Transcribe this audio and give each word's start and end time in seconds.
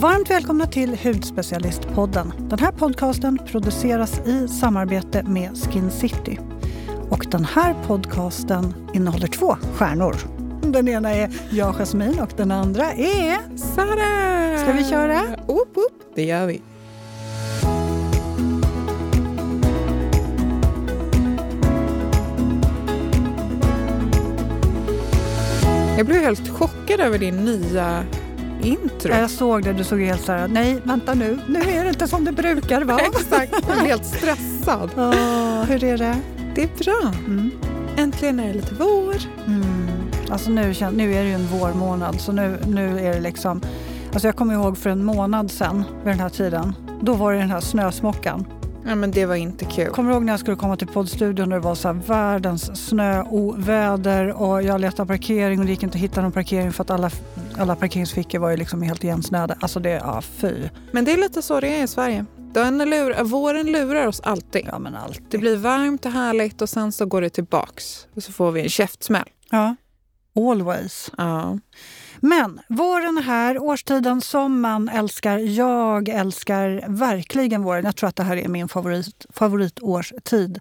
Varmt 0.00 0.30
välkomna 0.30 0.66
till 0.66 0.98
Hudspecialistpodden. 0.98 2.32
Den 2.38 2.58
här 2.58 2.72
podcasten 2.72 3.38
produceras 3.46 4.20
i 4.26 4.48
samarbete 4.48 5.22
med 5.22 5.50
Skin 5.56 5.90
City. 5.90 6.38
Och 7.10 7.26
den 7.30 7.44
här 7.44 7.74
podcasten 7.86 8.74
innehåller 8.94 9.26
två 9.26 9.56
stjärnor. 9.74 10.16
Den 10.62 10.88
ena 10.88 11.10
är 11.10 11.30
jag, 11.50 11.74
Jasmin, 11.74 12.20
och 12.20 12.30
den 12.36 12.50
andra 12.50 12.92
är... 12.92 13.56
Sara! 13.56 14.58
Ska 14.58 14.72
vi 14.72 14.84
köra? 14.90 15.22
Oop, 15.46 15.76
oop. 15.76 16.12
Det 16.14 16.24
gör 16.24 16.46
vi. 16.46 16.62
Jag 25.96 26.06
blev 26.06 26.22
helt 26.22 26.48
chockad 26.48 27.00
över 27.00 27.18
din 27.18 27.36
nya 27.36 28.04
intro. 28.60 29.12
Jag 29.12 29.30
såg 29.30 29.64
det, 29.64 29.72
du 29.72 29.84
såg 29.84 30.00
helt 30.00 30.24
så 30.24 30.32
här, 30.32 30.48
nej 30.48 30.80
vänta 30.84 31.14
nu, 31.14 31.38
nu 31.48 31.60
är 31.60 31.84
det 31.84 31.88
inte 31.88 32.08
som 32.08 32.24
det 32.24 32.32
brukar 32.32 32.82
vara. 32.82 32.98
Exakt, 33.06 33.52
jag 33.52 33.62
blev 33.62 33.86
helt 33.86 34.06
stressad. 34.06 34.90
Oh, 34.96 35.64
hur 35.64 35.84
är 35.84 35.98
det? 35.98 36.16
Det 36.54 36.62
är 36.62 36.84
bra. 36.84 37.12
Mm. 37.26 37.50
Äntligen 37.96 38.40
är 38.40 38.48
det 38.48 38.54
lite 38.54 38.74
vår. 38.74 39.16
Mm. 39.46 39.88
Alltså 40.30 40.50
nu, 40.50 40.74
nu 40.92 41.14
är 41.14 41.22
det 41.22 41.28
ju 41.28 41.34
en 41.34 41.46
vårmånad 41.46 42.20
så 42.20 42.32
nu, 42.32 42.58
nu 42.66 42.98
är 42.98 43.14
det 43.14 43.20
liksom... 43.20 43.60
Alltså 44.12 44.28
jag 44.28 44.36
kommer 44.36 44.54
ihåg 44.54 44.78
för 44.78 44.90
en 44.90 45.04
månad 45.04 45.50
sedan 45.50 45.84
vid 46.04 46.12
den 46.12 46.20
här 46.20 46.28
tiden. 46.28 46.74
Då 47.02 47.14
var 47.14 47.32
det 47.32 47.38
den 47.38 47.50
här 47.50 47.60
snösmockan. 47.60 48.46
Ja 48.86 48.94
men 48.94 49.10
det 49.10 49.26
var 49.26 49.34
inte 49.34 49.64
kul. 49.64 49.90
Kommer 49.90 50.10
du 50.10 50.14
ihåg 50.14 50.24
när 50.24 50.32
jag 50.32 50.40
skulle 50.40 50.56
komma 50.56 50.76
till 50.76 50.86
poddstudion 50.86 51.52
och 51.52 51.58
det 51.58 51.64
var 51.64 51.74
så 51.74 51.92
världens 51.92 52.86
snöoväder 52.88 54.42
och 54.42 54.62
jag 54.62 54.80
letade 54.80 55.06
parkering 55.06 55.58
och 55.58 55.64
det 55.64 55.70
gick 55.70 55.82
inte 55.82 55.96
att 55.96 56.02
hitta 56.02 56.22
någon 56.22 56.32
parkering 56.32 56.72
för 56.72 56.82
att 56.82 56.90
alla, 56.90 57.10
alla 57.60 57.76
parkeringsfickor 57.76 58.38
var 58.38 58.50
ju 58.50 58.56
liksom 58.56 58.82
helt 58.82 59.04
igensnöade. 59.04 59.56
Alltså 59.60 59.80
det, 59.80 59.90
ja 59.90 60.22
fy. 60.22 60.68
Men 60.92 61.04
det 61.04 61.12
är 61.12 61.16
lite 61.16 61.42
så 61.42 61.60
det 61.60 61.68
är 61.68 61.84
i 61.84 61.88
Sverige. 61.88 62.24
Den 62.36 62.78
lur, 62.78 63.24
våren 63.24 63.66
lurar 63.66 64.06
oss 64.06 64.20
alltid. 64.20 64.64
Ja, 64.66 64.78
men 64.78 64.96
alltid. 64.96 65.26
Det 65.30 65.38
blir 65.38 65.56
varmt 65.56 66.06
och 66.06 66.12
härligt 66.12 66.62
och 66.62 66.68
sen 66.68 66.92
så 66.92 67.06
går 67.06 67.20
det 67.20 67.30
tillbaks 67.30 68.06
och 68.14 68.22
så 68.22 68.32
får 68.32 68.52
vi 68.52 68.60
en 68.60 68.68
käftsmäll. 68.68 69.28
Ja, 69.50 69.76
always. 70.36 71.10
Ja. 71.16 71.58
Men 72.20 72.60
våren 72.68 73.18
är 73.18 73.22
här, 73.22 73.62
årstiden 73.62 74.20
som 74.20 74.60
man 74.60 74.88
älskar. 74.88 75.38
Jag 75.38 76.08
älskar 76.08 76.84
verkligen 76.88 77.62
våren. 77.62 77.84
Jag 77.84 77.96
tror 77.96 78.08
att 78.08 78.16
det 78.16 78.22
här 78.22 78.36
är 78.36 78.48
min 78.48 78.68
favorit, 78.68 79.26
favoritårstid 79.30 80.60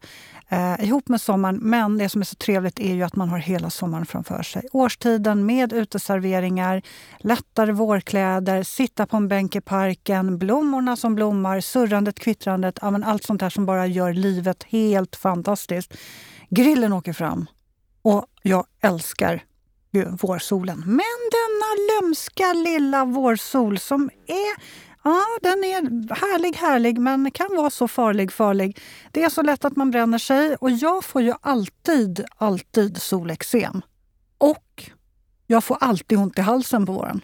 eh, 0.50 0.84
ihop 0.84 1.08
med 1.08 1.22
sommaren. 1.22 1.60
Men 1.62 1.98
det 1.98 2.10
som 2.10 2.22
är 2.22 2.26
så 2.26 2.36
trevligt 2.36 2.80
är 2.80 2.94
ju 2.94 3.04
att 3.04 3.16
man 3.16 3.30
har 3.30 3.38
hela 3.38 3.70
sommaren 3.70 4.06
framför 4.06 4.44
sig. 4.44 4.68
Årstiden 4.72 5.46
med 5.46 5.74
uteserveringar, 5.74 6.82
lättare 7.20 7.72
vårkläder, 7.72 8.64
sitta 8.64 9.06
på 9.06 9.18
en 9.18 9.28
bänk 9.28 9.56
i 9.56 9.62
parken, 9.62 10.38
blommorna 10.38 10.96
som 10.96 11.16
blommar, 11.16 11.60
surrandet, 11.60 12.20
kvittrandet. 12.20 12.80
Ja, 12.82 12.92
men 12.92 13.04
allt 13.04 13.24
sånt 13.24 13.42
här 13.42 13.50
som 13.50 13.66
bara 13.66 13.88
gör 13.88 14.14
livet 14.14 14.64
helt 14.64 15.16
fantastiskt. 15.16 15.94
Grillen 16.50 16.94
åker 16.94 17.14
fram 17.14 17.46
och 18.02 18.26
jag 18.44 18.66
älskar 18.82 19.44
vårsolen. 20.22 20.84
Men 20.86 21.20
denna 21.32 21.70
lömska 21.92 22.54
lilla 22.54 23.06
vårsol 23.06 23.80
som 23.80 24.10
är 24.28 24.89
Ja, 25.04 25.26
den 25.42 25.64
är 25.64 26.14
härlig, 26.16 26.56
härlig, 26.56 27.00
men 27.00 27.32
kan 27.32 27.56
vara 27.56 27.70
så 27.70 27.88
farlig, 27.88 28.32
farlig. 28.32 28.80
Det 29.12 29.24
är 29.24 29.30
så 29.30 29.42
lätt 29.42 29.66
att 29.66 29.76
man 29.76 29.92
bränner 29.92 30.18
sig 30.18 30.56
och 30.56 30.72
jag 30.72 31.04
får 31.04 31.22
ju 31.22 31.34
alltid, 31.42 32.26
alltid 32.38 33.02
solexem. 33.02 33.82
Och 34.38 34.90
jag 35.48 35.64
får 35.64 35.78
alltid 35.82 36.18
ont 36.18 36.38
i 36.38 36.42
halsen 36.42 36.86
på 36.86 36.92
våren. 36.92 37.22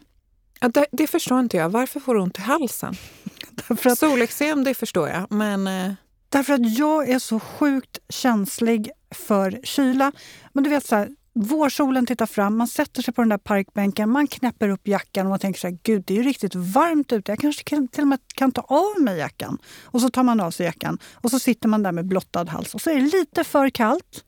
Ja, 0.60 0.68
det, 0.68 0.86
det 0.92 1.08
förstår 1.08 1.40
inte 1.40 1.58
jag. 1.58 1.70
Varför 1.70 2.00
får 2.00 2.16
du 2.16 2.22
ont 2.22 2.40
i 2.40 2.42
halsen? 2.42 2.96
Därför 3.50 3.90
att, 3.90 4.00
Solexem, 4.00 4.64
det 4.64 4.74
förstår 4.74 5.10
jag, 5.10 5.32
men... 5.32 5.68
Eh... 5.68 5.94
Därför 6.30 6.54
att 6.54 6.78
jag 6.78 7.10
är 7.10 7.20
så 7.20 7.40
sjukt 7.40 8.00
känslig 8.10 8.92
för 9.12 9.60
kyla. 9.64 10.12
Men 10.54 10.64
du 10.64 10.70
vet, 10.70 10.86
så 10.86 10.96
här, 10.96 11.10
Vårsolen 11.38 12.06
tittar 12.06 12.26
fram, 12.26 12.58
man 12.58 12.68
sätter 12.68 13.02
sig 13.02 13.14
på 13.14 13.22
den 13.22 13.30
där 13.30 13.38
parkbänken, 13.38 14.10
man 14.10 14.28
knäpper 14.28 14.70
upp 14.70 14.88
jackan 14.88 15.26
och 15.26 15.30
man 15.30 15.40
tänker 15.40 15.60
så 15.60 15.68
här, 15.68 15.78
gud 15.84 16.04
det 16.08 16.14
är 16.14 16.18
ju 16.18 16.24
riktigt 16.24 16.56
varmt 16.56 17.12
ute. 17.12 17.32
Jag 17.32 17.40
kanske 17.40 17.64
kan, 17.64 17.88
till 17.88 18.02
och 18.02 18.08
med 18.08 18.20
kan 18.36 18.52
ta 18.52 18.62
av 18.62 19.02
mig 19.02 19.18
jackan. 19.18 19.58
Och 19.84 20.02
så 20.02 20.10
tar 20.10 20.24
man 20.24 20.40
av 20.40 20.52
sig 20.52 20.66
jackan 20.66 20.98
och 21.14 21.32
så 21.32 21.40
sitter 21.40 21.68
man 21.68 21.84
där 21.84 21.92
med 21.92 22.06
blottad 22.06 22.46
hals 22.46 22.76
och 22.76 22.82
så 22.82 22.90
är 22.90 22.96
det 22.96 23.18
lite 23.18 23.44
för 23.44 23.70
kallt. 23.70 24.24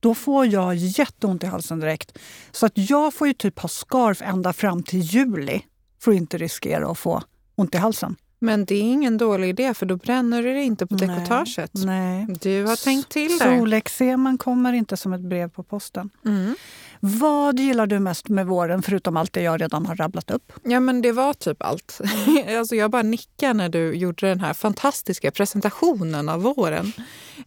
Då 0.00 0.14
får 0.14 0.46
jag 0.46 0.74
jätteont 0.74 1.42
i 1.42 1.46
halsen 1.46 1.80
direkt. 1.80 2.18
Så 2.50 2.66
att 2.66 2.72
jag 2.74 3.14
får 3.14 3.26
ju 3.26 3.32
typ 3.32 3.58
ha 3.58 3.68
scarf 3.68 4.22
ända 4.22 4.52
fram 4.52 4.82
till 4.82 5.00
juli 5.00 5.62
för 6.00 6.10
att 6.10 6.16
inte 6.16 6.38
riskera 6.38 6.90
att 6.90 6.98
få 6.98 7.22
ont 7.54 7.74
i 7.74 7.78
halsen. 7.78 8.16
Men 8.38 8.64
det 8.64 8.74
är 8.74 8.82
ingen 8.82 9.18
dålig 9.18 9.48
idé 9.48 9.74
för 9.74 9.86
då 9.86 9.96
bränner 9.96 10.42
du 10.42 10.54
det 10.54 10.62
inte 10.62 10.86
på 10.86 10.94
dekotaget. 10.94 11.70
Nej. 11.74 12.26
Du 12.40 12.64
har 12.64 12.84
tänkt 12.84 13.08
till 13.08 13.38
där. 13.38 13.58
Solexeman 13.58 14.38
kommer 14.38 14.72
inte 14.72 14.96
som 14.96 15.12
ett 15.12 15.20
brev 15.20 15.48
på 15.48 15.62
posten. 15.62 16.10
Mm. 16.24 16.54
Vad 17.00 17.58
gillar 17.58 17.86
du 17.86 17.98
mest 17.98 18.28
med 18.28 18.46
våren 18.46 18.82
förutom 18.82 19.16
allt 19.16 19.32
det 19.32 19.42
jag 19.42 19.60
redan 19.60 19.86
har 19.86 19.96
rabblat 19.96 20.30
upp? 20.30 20.52
Ja 20.62 20.80
men 20.80 21.02
det 21.02 21.12
var 21.12 21.34
typ 21.34 21.62
allt. 21.62 22.00
alltså 22.58 22.76
jag 22.76 22.90
bara 22.90 23.02
nickar 23.02 23.54
när 23.54 23.68
du 23.68 23.94
gjorde 23.94 24.28
den 24.28 24.40
här 24.40 24.54
fantastiska 24.54 25.30
presentationen 25.30 26.28
av 26.28 26.42
våren. 26.42 26.92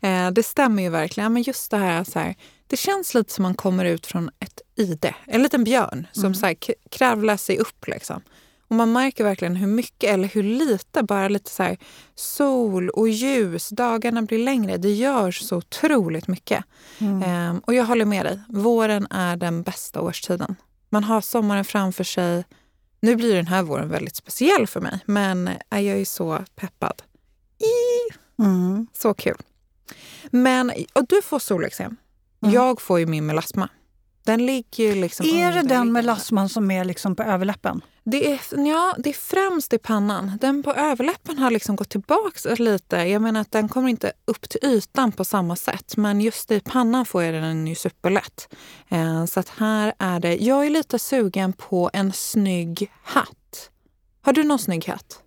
Eh, 0.02 0.32
det 0.32 0.44
stämmer 0.44 0.84
ju 0.84 0.90
verkligen. 0.90 1.34
Men 1.34 1.44
just 1.44 1.72
det 1.72 1.78
här, 1.78 2.04
så 2.04 2.20
här, 2.20 2.36
det 2.68 2.78
känns 2.78 3.14
lite 3.14 3.34
som 3.34 3.44
man 3.44 3.56
kommer 3.56 3.86
ut 3.86 4.08
från 4.08 4.30
ett 4.40 4.62
ide. 4.76 5.16
En 5.26 5.44
liten 5.44 5.64
björn 5.64 6.08
som 6.12 6.26
mm. 6.26 6.36
så 6.36 6.46
här, 6.46 6.56
kravlar 6.92 7.38
sig 7.38 7.58
upp. 7.58 7.88
Liksom. 7.88 8.22
Och 8.72 8.78
man 8.78 8.92
märker 8.92 9.24
verkligen 9.24 9.56
hur 9.56 9.68
mycket 9.68 10.10
eller 10.10 10.28
hur 10.28 10.44
lite, 10.44 11.04
bara 11.04 11.28
lite 11.28 11.50
så 11.50 11.76
sol 12.16 12.90
och 12.90 13.10
ljus, 13.10 13.70
dagarna 13.70 14.22
blir 14.22 14.38
längre. 14.38 14.78
Det 14.78 14.94
gör 14.94 15.32
så 15.32 15.58
otroligt 15.58 16.28
mycket. 16.28 16.64
Mm. 17.00 17.24
Ehm, 17.24 17.60
och 17.60 17.74
jag 17.74 17.86
håller 17.86 18.06
med 18.06 18.26
dig. 18.26 18.42
Våren 18.50 19.08
är 19.10 19.36
den 19.36 19.64
bästa 19.64 20.02
årstiden. 20.02 20.56
Man 20.90 21.04
har 21.04 21.22
sommaren 21.22 21.66
framför 21.66 22.04
sig. 22.04 22.46
Nu 23.00 23.16
blir 23.16 23.36
den 23.36 23.48
här 23.48 23.64
våren 23.64 23.90
väldigt 23.90 24.16
speciell 24.16 24.68
för 24.68 24.82
mig, 24.82 25.00
men 25.06 25.50
jag 25.70 25.84
är 25.84 26.06
så 26.06 26.40
peppad. 26.56 27.02
Mm. 28.40 28.88
Så 28.94 29.14
kul. 29.14 29.38
Men, 30.30 30.72
och 30.94 31.08
du 31.08 31.22
får 31.22 31.40
solexem. 31.40 31.96
Mm. 32.44 32.56
Jag 32.56 32.82
får 32.82 33.00
ju 33.00 33.06
min 33.06 33.26
melasma. 33.26 33.70
Den 34.24 34.46
ligger 34.46 34.96
liksom 34.96 35.26
Är 35.26 35.52
det 35.52 35.62
den 35.62 35.92
melasman 35.92 36.50
som 36.50 36.72
är 36.72 36.86
liksom 36.86 37.16
på 37.16 37.24
överläppen? 37.24 37.82
Det 38.04 38.32
är, 38.32 38.68
ja, 38.68 38.96
det 38.98 39.10
är 39.10 39.14
främst 39.14 39.74
i 39.74 39.78
pannan. 39.78 40.38
Den 40.42 40.64
på 40.64 40.74
överläppen 40.74 41.38
har 41.38 41.52
liksom 41.52 41.76
gått 41.76 41.90
tillbaka 41.90 42.56
lite. 42.56 42.96
Jag 42.96 43.22
menar 43.22 43.42
att 43.42 43.52
den 43.52 43.70
kommer 43.70 43.90
inte 43.90 44.12
upp 44.26 44.50
till 44.50 44.60
ytan 44.64 45.12
på 45.12 45.26
samma 45.26 45.56
sätt. 45.56 45.98
Men 45.98 46.22
just 46.22 46.52
i 46.52 46.60
pannan 46.60 47.06
får 47.06 47.24
jag 47.24 47.34
den 47.34 47.68
ju 47.68 47.76
superlätt. 47.76 48.54
Eh, 48.90 49.26
så 49.26 49.40
att 49.40 49.50
här 49.50 49.94
är 50.00 50.20
det. 50.20 50.36
Jag 50.36 50.66
är 50.66 50.70
lite 50.70 51.00
sugen 51.00 51.54
på 51.54 51.90
en 51.94 52.14
snygg 52.14 52.92
hatt. 53.04 53.70
Har 54.22 54.34
du 54.34 54.44
någon 54.44 54.60
snygg 54.60 54.88
hatt? 54.88 55.20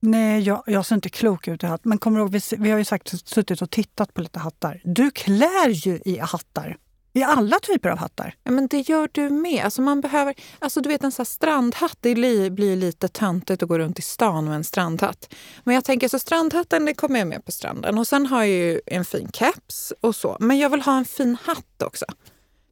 Nej, 0.00 0.42
jag, 0.42 0.62
jag 0.66 0.86
ser 0.86 0.94
inte 0.94 1.08
klok 1.08 1.48
ut 1.48 1.62
i 1.62 1.66
hatt. 1.66 1.84
Men 1.84 1.98
kommer 1.98 2.18
du 2.18 2.22
ihåg, 2.22 2.32
vi, 2.32 2.40
vi 2.58 2.70
har 2.70 2.78
ju 2.78 2.84
sagt 2.84 3.28
suttit 3.28 3.62
och 3.62 3.70
tittat 3.70 4.14
på 4.14 4.20
lite 4.20 4.38
hattar. 4.38 4.80
Du 4.84 5.10
klär 5.10 5.68
ju 5.68 6.00
i 6.04 6.18
hattar. 6.18 6.76
I 7.14 7.22
alla 7.22 7.58
typer 7.58 7.88
av 7.88 7.98
hattar? 7.98 8.34
Ja, 8.44 8.50
men 8.50 8.66
det 8.66 8.88
gör 8.88 9.08
du 9.12 9.30
med. 9.30 9.64
Alltså 9.64 9.82
man 9.82 10.00
behöver, 10.00 10.34
alltså 10.58 10.80
du 10.80 10.88
vet 10.88 11.04
en 11.04 11.12
sån 11.12 11.26
strandhatt, 11.26 11.98
det 12.00 12.14
blir 12.50 12.76
lite 12.76 13.08
töntigt 13.08 13.62
att 13.62 13.68
gå 13.68 13.78
runt 13.78 13.98
i 13.98 14.02
stan 14.02 14.44
med 14.44 14.54
en 14.54 14.64
strandhatt. 14.64 15.34
Men 15.64 15.74
jag 15.74 15.84
tänker 15.84 16.08
så 16.08 16.18
strandhatten 16.18 16.84
det 16.84 16.94
kommer 16.94 17.18
jag 17.18 17.28
med 17.28 17.44
på 17.44 17.52
stranden. 17.52 17.98
Och 17.98 18.06
sen 18.06 18.26
har 18.26 18.38
jag 18.38 18.48
ju 18.48 18.80
en 18.86 19.04
fin 19.04 19.28
keps 19.32 19.92
och 20.00 20.16
så. 20.16 20.36
Men 20.40 20.58
jag 20.58 20.70
vill 20.70 20.82
ha 20.82 20.98
en 20.98 21.04
fin 21.04 21.36
hatt 21.42 21.82
också. 21.82 22.04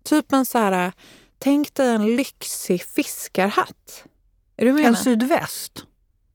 Typ 0.04 0.32
en 0.32 0.46
så 0.46 0.58
här, 0.58 0.92
tänk 1.38 1.74
dig 1.74 1.88
en 1.94 2.16
lyxig 2.16 2.82
fiskarhatt. 2.82 4.04
Är 4.56 4.64
du 4.64 4.72
med 4.72 4.84
En 4.84 4.96
sydväst? 4.96 5.84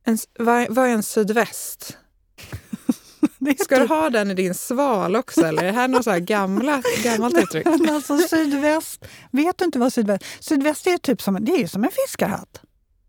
En, 0.03 0.17
vad, 0.39 0.69
vad 0.69 0.87
är 0.87 0.91
en 0.93 1.03
sydväst? 1.03 1.97
Ska 3.63 3.79
du 3.79 3.87
ha 3.87 4.09
den 4.09 4.31
i 4.31 4.33
din 4.33 4.53
sval 4.53 5.15
också 5.15 5.41
eller 5.41 5.63
är 5.63 5.65
det 5.65 5.71
här 5.71 5.87
något 5.87 6.03
så 6.03 6.11
här 6.11 6.19
gamla, 6.19 6.81
gammalt 7.03 7.37
uttryck? 7.37 7.65
alltså 7.89 8.17
sydväst, 8.17 9.05
vet 9.31 9.57
du 9.57 9.65
inte 9.65 9.79
vad 9.79 9.93
sydväst 9.93 10.25
Sydväst 10.39 10.87
är 10.87 10.97
typ 10.97 11.21
som, 11.21 11.37
det 11.41 11.51
är 11.51 11.67
som 11.67 11.83
en 11.83 11.91
fiskarhatt. 11.91 12.61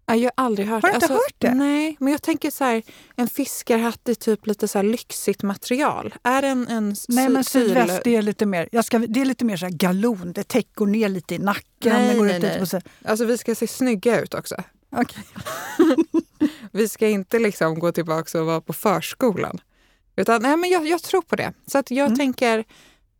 Jag 0.06 0.16
har 0.16 0.32
aldrig 0.34 0.68
hört 0.68 0.82
Har 0.82 0.90
du 0.90 0.94
inte 0.94 1.06
alltså, 1.06 1.12
hört 1.12 1.34
det? 1.38 1.54
Nej, 1.54 1.96
men 2.00 2.12
jag 2.12 2.22
tänker 2.22 2.50
så 2.50 2.64
här, 2.64 2.82
en 3.16 3.28
fiskarhatt 3.28 4.08
i 4.08 4.14
typ 4.14 4.46
lite 4.46 4.68
så 4.68 4.82
lyxigt 4.82 5.42
material. 5.42 6.14
Är 6.22 6.42
det 6.42 6.48
en, 6.48 6.68
en 6.68 6.94
Nej, 7.08 7.28
men 7.28 7.44
sydväst 7.44 8.00
det 8.04 8.16
är 8.16 8.22
lite 8.22 8.46
mer, 8.46 8.68
jag 8.72 8.84
ska, 8.84 8.98
det 8.98 9.20
är 9.20 9.24
lite 9.24 9.44
mer 9.44 9.56
så 9.56 9.68
galon, 9.70 10.32
det 10.32 10.48
täcker 10.48 10.86
ner 10.86 11.08
lite 11.08 11.34
i 11.34 11.38
nacken. 11.38 11.92
Nej, 11.92 12.20
nej, 12.20 12.38
nej. 12.40 12.62
Ut 12.62 12.74
alltså 13.04 13.24
vi 13.24 13.38
ska 13.38 13.54
se 13.54 13.66
snygga 13.66 14.20
ut 14.20 14.34
också. 14.34 14.54
Okay. 14.90 15.22
vi 16.72 16.88
ska 16.88 17.08
inte 17.08 17.38
liksom 17.38 17.78
gå 17.78 17.92
tillbaka 17.92 18.40
och 18.40 18.46
vara 18.46 18.60
på 18.60 18.72
förskolan. 18.72 19.60
Utan 20.16 20.42
nej, 20.42 20.56
men 20.56 20.70
jag, 20.70 20.86
jag 20.86 21.02
tror 21.02 21.22
på 21.22 21.36
det. 21.36 21.52
Så 21.66 21.78
att 21.78 21.90
jag 21.90 22.06
mm. 22.06 22.18
tänker 22.18 22.64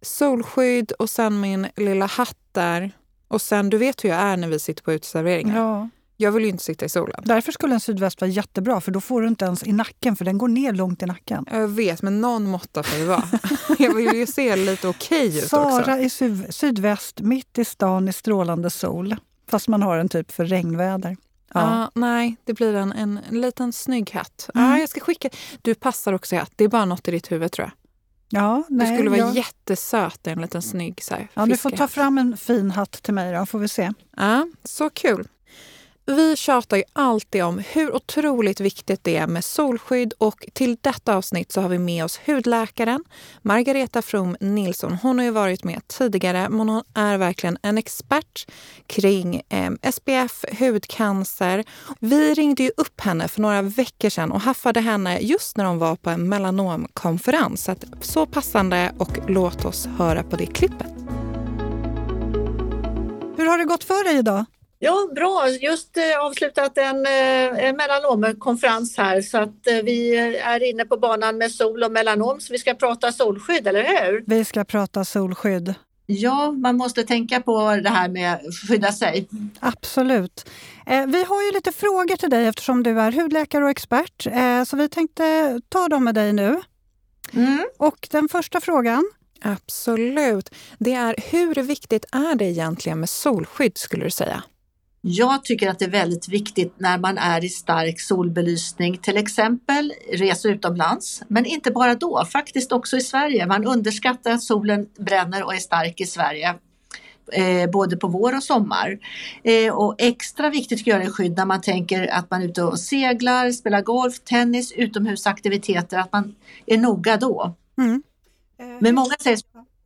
solskydd 0.03 0.93
och 0.93 1.11
sen 1.11 1.41
min 1.41 1.67
lilla 1.77 2.07
hatt 2.07 2.39
där. 2.53 2.93
Och 3.29 3.43
sen, 3.43 3.71
du 3.71 3.79
vet 3.79 4.05
hur 4.05 4.09
jag 4.09 4.19
är 4.19 4.37
när 4.37 4.49
vi 4.49 4.59
sitter 4.59 4.83
på 4.83 4.93
uteserveringar. 4.93 5.59
Ja. 5.59 5.89
Jag 6.19 6.33
vill 6.33 6.43
ju 6.43 6.49
inte 6.49 6.65
sitta 6.65 6.85
i 6.85 6.89
solen. 6.89 7.23
Därför 7.25 7.53
skulle 7.53 7.75
en 7.75 7.81
sydväst 7.81 8.21
vara 8.21 8.31
jättebra, 8.31 8.81
för 8.81 8.93
då 8.93 9.01
får 9.01 9.23
du 9.23 9.29
inte 9.29 9.45
ens 9.45 9.67
i 9.67 9.73
nacken, 9.73 10.17
för 10.17 10.25
den 10.25 10.39
går 10.39 10.49
ner 10.49 10.73
långt 10.73 11.03
i 11.03 11.07
nacken. 11.07 11.47
Jag 11.51 11.69
vet, 11.69 12.03
men 12.03 12.21
någon 12.21 12.47
måtta 12.47 12.83
får 12.83 12.99
det 12.99 13.05
vara. 13.05 13.29
jag 13.79 13.95
vill 13.95 14.15
ju 14.15 14.27
se 14.27 14.57
lite 14.57 14.89
okej 14.89 15.29
okay 15.29 15.39
ut 15.39 15.49
Sara 15.49 15.67
också. 15.67 15.85
Sara 15.85 16.01
i 16.01 16.11
syd 16.11 16.55
sydväst, 16.55 17.21
mitt 17.21 17.59
i 17.59 17.65
stan 17.65 18.09
i 18.09 18.13
strålande 18.13 18.71
sol. 18.71 19.17
Fast 19.49 19.69
man 19.69 19.83
har 19.83 19.99
en 19.99 20.09
typ 20.09 20.33
för 20.33 20.45
regnväder. 20.45 21.17
Ja. 21.55 21.61
Uh, 21.61 22.01
nej, 22.01 22.37
det 22.45 22.53
blir 22.53 22.75
en, 22.75 22.93
en, 22.93 23.21
en 23.29 23.41
liten 23.41 23.73
snygg 23.73 24.11
hatt. 24.11 24.51
Mm. 24.55 24.73
Uh, 24.73 24.81
jag 24.81 24.89
ska 24.89 25.01
skicka. 25.01 25.29
Du 25.63 25.75
passar 25.75 26.13
också 26.13 26.35
i 26.35 26.39
hatt. 26.39 26.53
Det 26.57 26.65
är 26.65 26.69
bara 26.69 26.85
något 26.85 27.09
i 27.09 27.11
ditt 27.11 27.33
huvud 27.33 27.53
tror 27.53 27.65
jag. 27.65 27.73
Ja, 28.29 28.65
nej, 28.69 28.91
du 28.91 28.97
skulle 28.97 29.11
vara 29.11 29.19
jag... 29.19 29.37
jättesöt 29.37 30.27
i 30.27 30.31
en 30.31 30.41
liten 30.41 30.63
snygg 30.63 31.03
så 31.03 31.15
här, 31.15 31.29
Ja, 31.35 31.47
du 31.47 31.57
får 31.57 31.71
ta 31.71 31.89
fram 31.89 32.19
en 32.19 32.37
fin 32.37 32.71
hatt 32.71 33.03
till 33.03 33.15
mig 33.15 33.35
då, 33.35 33.47
får 33.47 33.59
vi 33.59 33.69
se. 33.69 33.93
Ja, 34.17 34.47
så 34.65 34.91
kul. 34.91 35.29
Vi 36.09 36.37
tjatar 36.37 36.77
ju 36.77 36.83
alltid 36.93 37.45
om 37.45 37.59
hur 37.59 37.95
otroligt 37.95 38.61
viktigt 38.61 39.05
det 39.05 39.17
är 39.17 39.27
med 39.27 39.45
solskydd 39.45 40.13
och 40.19 40.47
till 40.53 40.77
detta 40.81 41.17
avsnitt 41.17 41.53
så 41.53 41.61
har 41.61 41.69
vi 41.69 41.79
med 41.79 42.05
oss 42.05 42.21
hudläkaren 42.27 43.05
Margareta 43.43 44.03
From 44.03 44.37
Nilsson. 44.41 44.99
Hon 45.03 45.19
har 45.19 45.25
ju 45.25 45.31
varit 45.31 45.65
med 45.65 45.89
tidigare 45.89 46.49
men 46.49 46.69
hon 46.69 46.83
är 46.95 47.19
verkligen 47.19 47.59
en 47.63 47.79
expert 47.79 48.47
kring 48.87 49.43
eh, 49.49 49.71
SPF, 49.93 50.45
hudcancer. 50.59 51.65
Vi 52.01 52.35
ringde 52.35 52.63
ju 52.63 52.71
upp 52.77 53.01
henne 53.01 53.29
för 53.29 53.41
några 53.41 53.63
veckor 53.63 54.09
sedan 54.09 54.33
och 54.33 54.41
haffade 54.41 54.81
henne 54.81 55.19
just 55.19 55.57
när 55.57 55.65
hon 55.65 55.79
var 55.79 55.97
på 55.97 56.11
en 56.11 56.29
melanomkonferens. 56.29 57.65
Så, 57.65 57.73
att, 57.73 57.85
så 58.01 58.27
passande 58.27 58.93
och 58.99 59.19
låt 59.29 59.65
oss 59.65 59.87
höra 59.99 60.23
på 60.23 60.37
det 60.37 60.47
klippet. 60.47 60.93
Hur 63.37 63.47
har 63.47 63.59
det 63.59 63.65
gått 63.65 63.85
för 63.85 64.05
dig 64.05 64.19
idag? 64.19 64.45
Ja, 64.79 65.09
bra. 65.15 65.49
Just 65.49 65.97
eh, 65.97 66.21
avslutat 66.21 66.79
en, 66.79 67.07
eh, 67.07 67.65
en 67.65 67.77
melanomkonferens 67.77 68.97
här 68.97 69.23
så 69.23 69.39
att 69.39 69.67
eh, 69.67 69.77
vi 69.85 70.17
är 70.45 70.71
inne 70.71 70.85
på 70.85 70.97
banan 70.97 71.39
med 71.39 71.53
sol 71.53 71.83
och 71.83 71.93
melanom 71.93 72.41
så 72.41 72.53
vi 72.53 72.59
ska 72.59 72.75
prata 72.75 73.13
solskydd, 73.13 73.67
eller 73.67 73.83
hur? 73.83 74.25
Vi 74.27 74.45
ska 74.45 74.65
prata 74.65 75.05
solskydd. 75.05 75.75
Ja, 76.07 76.53
man 76.53 76.77
måste 76.77 77.03
tänka 77.03 77.41
på 77.41 77.77
det 77.83 77.89
här 77.89 78.09
med 78.09 78.35
att 78.35 78.55
skydda 78.69 78.93
sig. 78.93 79.29
Absolut. 79.61 80.51
Vi 80.87 81.25
har 81.25 81.43
ju 81.43 81.53
lite 81.53 81.73
frågor 81.73 82.17
till 82.17 82.31
dig 82.31 82.47
eftersom 82.47 82.83
du 82.83 83.01
är 83.01 83.13
hudläkare 83.13 83.65
och 83.65 83.71
expert, 83.71 84.27
så 84.67 84.77
vi 84.77 84.89
tänkte 84.89 85.61
ta 85.69 85.89
dem 85.89 86.05
med 86.05 86.15
dig 86.15 86.33
nu. 86.33 86.61
Mm. 87.33 87.67
Och 87.79 88.09
den 88.11 88.29
första 88.29 88.61
frågan 88.61 89.11
Absolut. 89.43 90.51
Det 90.79 90.93
är 90.93 91.15
hur 91.31 91.63
viktigt 91.63 92.05
är 92.13 92.35
det 92.35 92.45
egentligen 92.45 93.01
med 93.01 93.09
solskydd 93.09 93.79
skulle 93.79 94.05
du 94.05 94.11
säga? 94.11 94.43
Jag 95.09 95.45
tycker 95.45 95.71
att 95.71 95.79
det 95.79 95.85
är 95.85 95.91
väldigt 95.91 96.29
viktigt 96.29 96.75
när 96.79 96.99
man 96.99 97.19
är 97.19 97.45
i 97.45 97.49
stark 97.49 98.01
solbelysning, 98.01 98.99
till 98.99 99.17
exempel 99.17 99.93
resa 100.13 100.49
utomlands, 100.49 101.23
men 101.29 101.47
inte 101.47 101.71
bara 101.71 101.95
då, 101.95 102.25
faktiskt 102.25 102.73
också 102.73 102.97
i 102.97 103.01
Sverige. 103.01 103.47
Man 103.47 103.67
underskattar 103.67 104.31
att 104.31 104.43
solen 104.43 104.87
bränner 104.99 105.43
och 105.43 105.55
är 105.55 105.59
stark 105.59 106.01
i 106.01 106.07
Sverige. 106.07 106.55
Eh, 107.33 107.71
både 107.71 107.97
på 107.97 108.09
vår 108.09 108.37
och 108.37 108.43
sommar. 108.43 108.99
Eh, 109.43 109.75
och 109.75 109.95
extra 109.99 110.51
viktigt 110.51 110.81
att 110.81 110.87
göra 110.87 111.03
är 111.03 111.11
skydd 111.11 111.37
när 111.37 111.45
man 111.45 111.61
tänker 111.61 112.07
att 112.07 112.31
man 112.31 112.43
är 112.43 112.47
ute 112.47 112.63
och 112.63 112.81
seglar, 112.81 113.53
spelar 113.53 113.83
golf, 113.83 114.21
tennis, 114.21 114.73
utomhusaktiviteter, 114.73 115.99
att 115.99 116.13
man 116.13 116.35
är 116.67 116.79
noga 116.79 117.17
då. 117.17 117.55
Mm. 117.79 118.03
Men 118.81 118.95
många 118.95 119.15
säger 119.21 119.39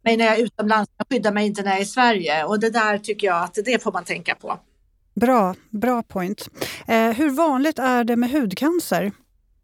mig 0.05 0.17
när 0.17 0.25
jag 0.25 0.39
är 0.39 0.43
utomlands, 0.43 0.91
jag 0.97 1.07
skyddar 1.11 1.33
mig 1.33 1.47
inte 1.47 1.63
när 1.63 1.71
jag 1.71 1.79
är 1.79 1.83
i 1.83 1.87
Sverige 1.87 2.45
och 2.45 2.61
det 2.61 2.71
där 2.71 2.99
tycker 2.99 3.27
jag 3.27 3.45
att 3.45 3.59
det 3.65 3.83
får 3.83 3.93
man 3.93 4.05
tänka 4.05 4.35
på. 4.35 4.59
Bra, 5.21 5.55
bra 5.71 6.03
point. 6.03 6.49
Eh, 6.89 7.11
hur 7.11 7.31
vanligt 7.31 7.79
är 7.79 8.05
det 8.05 8.17
med 8.17 8.31
hudcancer? 8.31 9.13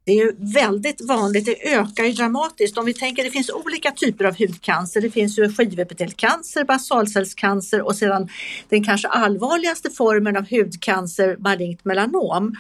Det 0.04 0.12
är 0.12 0.16
ju 0.16 0.32
väldigt 0.38 1.08
vanligt, 1.08 1.46
det 1.46 1.72
ökar 1.72 2.04
ju 2.04 2.12
dramatiskt. 2.12 2.78
Om 2.78 2.86
vi 2.86 2.94
tänker, 2.94 3.24
det 3.24 3.30
finns 3.30 3.50
olika 3.50 3.90
typer 3.90 4.24
av 4.24 4.38
hudcancer. 4.38 5.00
Det 5.00 5.10
finns 5.10 5.38
ju 5.38 5.52
skivepitelcancer, 5.52 6.64
basalcellscancer 6.64 7.82
och 7.82 7.96
sedan 7.96 8.28
den 8.68 8.84
kanske 8.84 9.08
allvarligaste 9.08 9.90
formen 9.90 10.36
av 10.36 10.50
hudcancer, 10.50 11.36
malignt 11.38 11.84
melanom. 11.84 12.56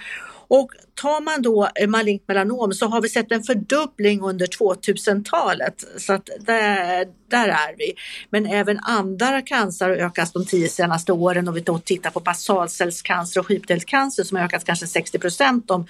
Och 0.48 0.70
tar 0.94 1.20
man 1.20 1.42
då 1.42 1.68
malignt 1.88 2.28
melanom 2.28 2.72
så 2.72 2.86
har 2.86 3.00
vi 3.00 3.08
sett 3.08 3.32
en 3.32 3.42
fördubbling 3.42 4.20
under 4.22 4.46
2000-talet. 4.46 5.84
Så 5.98 6.12
att 6.12 6.30
där, 6.40 7.08
där 7.30 7.48
är 7.48 7.76
vi. 7.78 7.94
Men 8.30 8.46
även 8.46 8.78
andra 8.78 9.42
cancer 9.42 9.88
har 9.88 9.96
ökat 9.96 10.32
de 10.32 10.46
tio 10.46 10.68
senaste 10.68 11.12
åren. 11.12 11.48
Om 11.48 11.54
vi 11.54 11.60
då 11.60 11.78
tittar 11.78 12.10
på 12.10 12.20
basalcellscancer 12.20 13.40
och 13.40 13.46
skivtelcancer 13.46 14.24
som 14.24 14.36
har 14.36 14.44
ökat 14.44 14.64
kanske 14.64 14.86
60 14.86 15.18
procent 15.18 15.68
de 15.68 15.86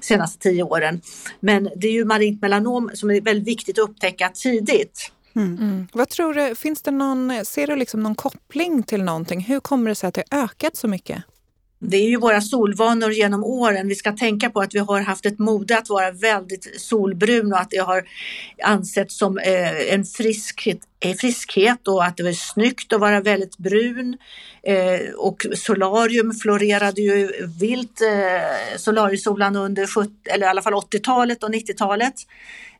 senaste 0.00 0.38
tio 0.38 0.62
åren. 0.62 1.00
Men 1.40 1.68
det 1.76 1.88
är 1.88 1.92
ju 1.92 2.04
malignt 2.04 2.42
melanom 2.42 2.90
som 2.94 3.10
är 3.10 3.20
väldigt 3.20 3.48
viktigt 3.48 3.78
att 3.78 3.88
upptäcka 3.88 4.28
tidigt. 4.28 5.12
Mm. 5.36 5.58
Mm. 5.58 5.88
Vad 5.92 6.08
tror 6.08 6.34
du, 6.34 6.54
finns 6.54 6.82
det 6.82 6.90
någon, 6.90 7.44
ser 7.44 7.66
du 7.66 7.76
liksom 7.76 8.02
någon 8.02 8.14
koppling 8.14 8.82
till 8.82 9.02
någonting? 9.02 9.40
Hur 9.40 9.60
kommer 9.60 9.88
det 9.88 9.94
sig 9.94 10.08
att 10.08 10.14
det 10.14 10.24
har 10.30 10.44
ökat 10.44 10.76
så 10.76 10.88
mycket? 10.88 11.24
Det 11.80 11.96
är 11.96 12.08
ju 12.08 12.16
våra 12.16 12.40
solvanor 12.40 13.12
genom 13.12 13.44
åren. 13.44 13.88
Vi 13.88 13.94
ska 13.94 14.12
tänka 14.12 14.50
på 14.50 14.60
att 14.60 14.74
vi 14.74 14.78
har 14.78 15.00
haft 15.00 15.26
ett 15.26 15.38
mode 15.38 15.78
att 15.78 15.88
vara 15.88 16.10
väldigt 16.10 16.80
solbrun 16.80 17.52
och 17.52 17.58
att 17.58 17.70
det 17.70 17.78
har 17.78 18.04
ansetts 18.62 19.18
som 19.18 19.38
eh, 19.38 19.94
en 19.94 20.04
friskhet, 20.04 20.78
Eh, 21.00 21.16
friskhet 21.16 21.88
och 21.88 22.04
att 22.04 22.16
det 22.16 22.22
var 22.22 22.32
snyggt 22.32 22.92
att 22.92 23.00
vara 23.00 23.20
väldigt 23.20 23.58
brun. 23.58 24.16
Eh, 24.62 25.14
och 25.16 25.46
solarium 25.54 26.32
florerade 26.32 27.00
ju 27.00 27.30
vilt, 27.60 28.00
eh, 28.00 28.78
solariesolan 28.78 29.56
under 29.56 29.86
70, 29.86 30.12
eller 30.30 30.46
i 30.46 30.48
alla 30.48 30.62
fall 30.62 30.74
80-talet 30.74 31.42
och 31.42 31.50
90-talet. 31.50 32.14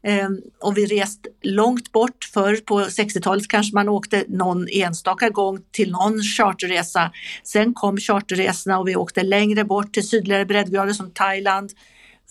Eh, 0.02 0.28
och 0.60 0.78
vi 0.78 0.86
rest 0.86 1.26
långt 1.42 1.92
bort. 1.92 2.24
Förr 2.34 2.56
på 2.56 2.80
60-talet 2.80 3.48
kanske 3.48 3.74
man 3.74 3.88
åkte 3.88 4.24
någon 4.28 4.68
enstaka 4.68 5.30
gång 5.30 5.58
till 5.70 5.90
någon 5.90 6.22
charterresa. 6.22 7.12
Sen 7.44 7.74
kom 7.74 7.96
charterresorna 7.96 8.78
och 8.78 8.88
vi 8.88 8.96
åkte 8.96 9.22
längre 9.22 9.64
bort 9.64 9.92
till 9.92 10.08
sydligare 10.08 10.44
breddgrader 10.44 10.92
som 10.92 11.10
Thailand, 11.10 11.72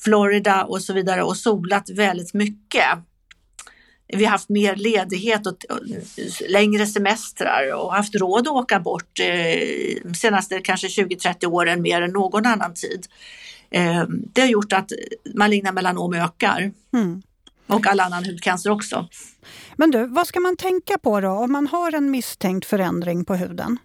Florida 0.03 0.63
och 0.63 0.81
så 0.81 0.93
vidare 0.93 1.23
och 1.23 1.37
solat 1.37 1.89
väldigt 1.89 2.33
mycket. 2.33 2.87
Vi 4.07 4.25
har 4.25 4.31
haft 4.31 4.49
mer 4.49 4.75
ledighet 4.75 5.47
och, 5.47 5.57
längre 6.49 6.85
semestrar 6.85 7.73
och 7.75 7.93
haft 7.93 8.15
råd 8.15 8.47
att 8.47 8.53
åka 8.53 8.79
bort 8.79 9.19
eh, 9.19 10.11
senaste 10.13 10.59
kanske 10.59 10.87
20-30 10.87 11.45
åren 11.45 11.81
mer 11.81 12.01
än 12.01 12.11
någon 12.11 12.45
annan 12.45 12.73
tid. 12.73 13.07
Ehm, 13.69 14.23
det 14.33 14.41
har 14.41 14.47
gjort 14.47 14.73
att 14.73 14.91
maligna 15.35 15.71
melanom 15.71 16.13
ökar. 16.13 16.71
Mm. 16.93 17.21
Och 17.67 17.87
all 17.87 17.99
annan 17.99 18.25
hudcancer 18.25 18.69
också. 18.69 19.07
Men 19.75 19.91
du, 19.91 20.07
vad 20.07 20.27
ska 20.27 20.39
man 20.39 20.57
tänka 20.57 20.97
på 20.97 21.21
då 21.21 21.29
om 21.29 21.51
man 21.51 21.67
har 21.67 21.95
en 21.95 22.11
misstänkt 22.11 22.65
förändring 22.65 23.25
på 23.25 23.35
huden? 23.35 23.77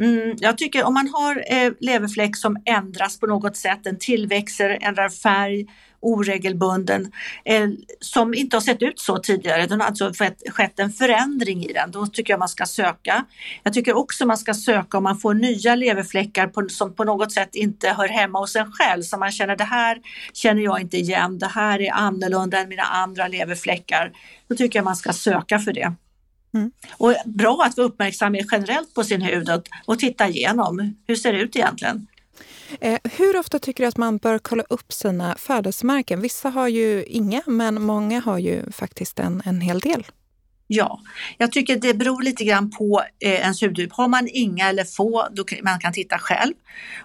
Mm, 0.00 0.36
jag 0.38 0.58
tycker 0.58 0.84
om 0.84 0.94
man 0.94 1.08
har 1.08 1.44
eh, 1.48 1.72
leverfläck 1.80 2.36
som 2.36 2.56
ändras 2.64 3.20
på 3.20 3.26
något 3.26 3.56
sätt, 3.56 3.84
den 3.84 3.98
tillväxer, 3.98 4.78
ändrar 4.80 5.08
färg, 5.08 5.66
oregelbunden, 6.00 7.12
eh, 7.44 7.68
som 8.00 8.34
inte 8.34 8.56
har 8.56 8.60
sett 8.60 8.82
ut 8.82 8.98
så 8.98 9.18
tidigare. 9.18 9.66
Det 9.66 9.74
har 9.74 9.80
alltså 9.80 10.12
skett 10.50 10.78
en 10.78 10.90
förändring 10.90 11.64
i 11.64 11.72
den. 11.72 11.90
Då 11.90 12.06
tycker 12.06 12.32
jag 12.32 12.38
man 12.38 12.48
ska 12.48 12.66
söka. 12.66 13.24
Jag 13.62 13.72
tycker 13.72 13.96
också 13.96 14.26
man 14.26 14.38
ska 14.38 14.54
söka 14.54 14.98
om 14.98 15.04
man 15.04 15.18
får 15.18 15.34
nya 15.34 15.74
leverfläckar 15.74 16.46
på, 16.46 16.68
som 16.68 16.94
på 16.94 17.04
något 17.04 17.32
sätt 17.32 17.54
inte 17.54 17.88
hör 17.88 18.08
hemma 18.08 18.38
hos 18.38 18.56
en 18.56 18.72
själv. 18.72 19.02
Så 19.02 19.18
man 19.18 19.32
känner 19.32 19.56
det 19.56 19.64
här 19.64 19.98
känner 20.32 20.62
jag 20.62 20.80
inte 20.80 20.96
igen, 20.96 21.38
det 21.38 21.46
här 21.46 21.80
är 21.80 21.92
annorlunda 21.92 22.58
än 22.58 22.68
mina 22.68 22.82
andra 22.82 23.28
leverfläckar. 23.28 24.12
Då 24.48 24.56
tycker 24.56 24.78
jag 24.78 24.84
man 24.84 24.96
ska 24.96 25.12
söka 25.12 25.58
för 25.58 25.72
det. 25.72 25.94
Mm. 26.54 26.70
Och 26.92 27.14
bra 27.24 27.62
att 27.66 27.76
vara 27.76 27.86
uppmärksam 27.86 28.34
generellt 28.52 28.94
på 28.94 29.04
sin 29.04 29.22
hud 29.22 29.50
och, 29.50 29.62
och 29.86 29.98
titta 29.98 30.28
igenom. 30.28 30.94
Hur 31.06 31.16
ser 31.16 31.32
det 31.32 31.38
ut 31.38 31.56
egentligen? 31.56 32.06
Eh, 32.80 32.98
hur 33.04 33.38
ofta 33.38 33.58
tycker 33.58 33.84
du 33.84 33.88
att 33.88 33.96
man 33.96 34.16
bör 34.16 34.38
kolla 34.38 34.64
upp 34.68 34.92
sina 34.92 35.34
födelsemärken? 35.38 36.20
Vissa 36.20 36.48
har 36.48 36.68
ju 36.68 37.04
inga, 37.04 37.42
men 37.46 37.82
många 37.82 38.20
har 38.20 38.38
ju 38.38 38.70
faktiskt 38.72 39.18
en, 39.18 39.42
en 39.44 39.60
hel 39.60 39.80
del. 39.80 40.04
Ja, 40.66 41.00
jag 41.38 41.52
tycker 41.52 41.76
det 41.76 41.94
beror 41.94 42.22
lite 42.22 42.44
grann 42.44 42.70
på 42.70 43.02
eh, 43.20 43.32
ens 43.32 43.62
hudtyp. 43.62 43.92
Har 43.92 44.08
man 44.08 44.28
inga 44.32 44.68
eller 44.68 44.84
få, 44.84 45.28
då 45.32 45.44
kan, 45.44 45.58
man 45.62 45.80
kan 45.80 45.92
titta 45.92 46.18
själv. 46.18 46.54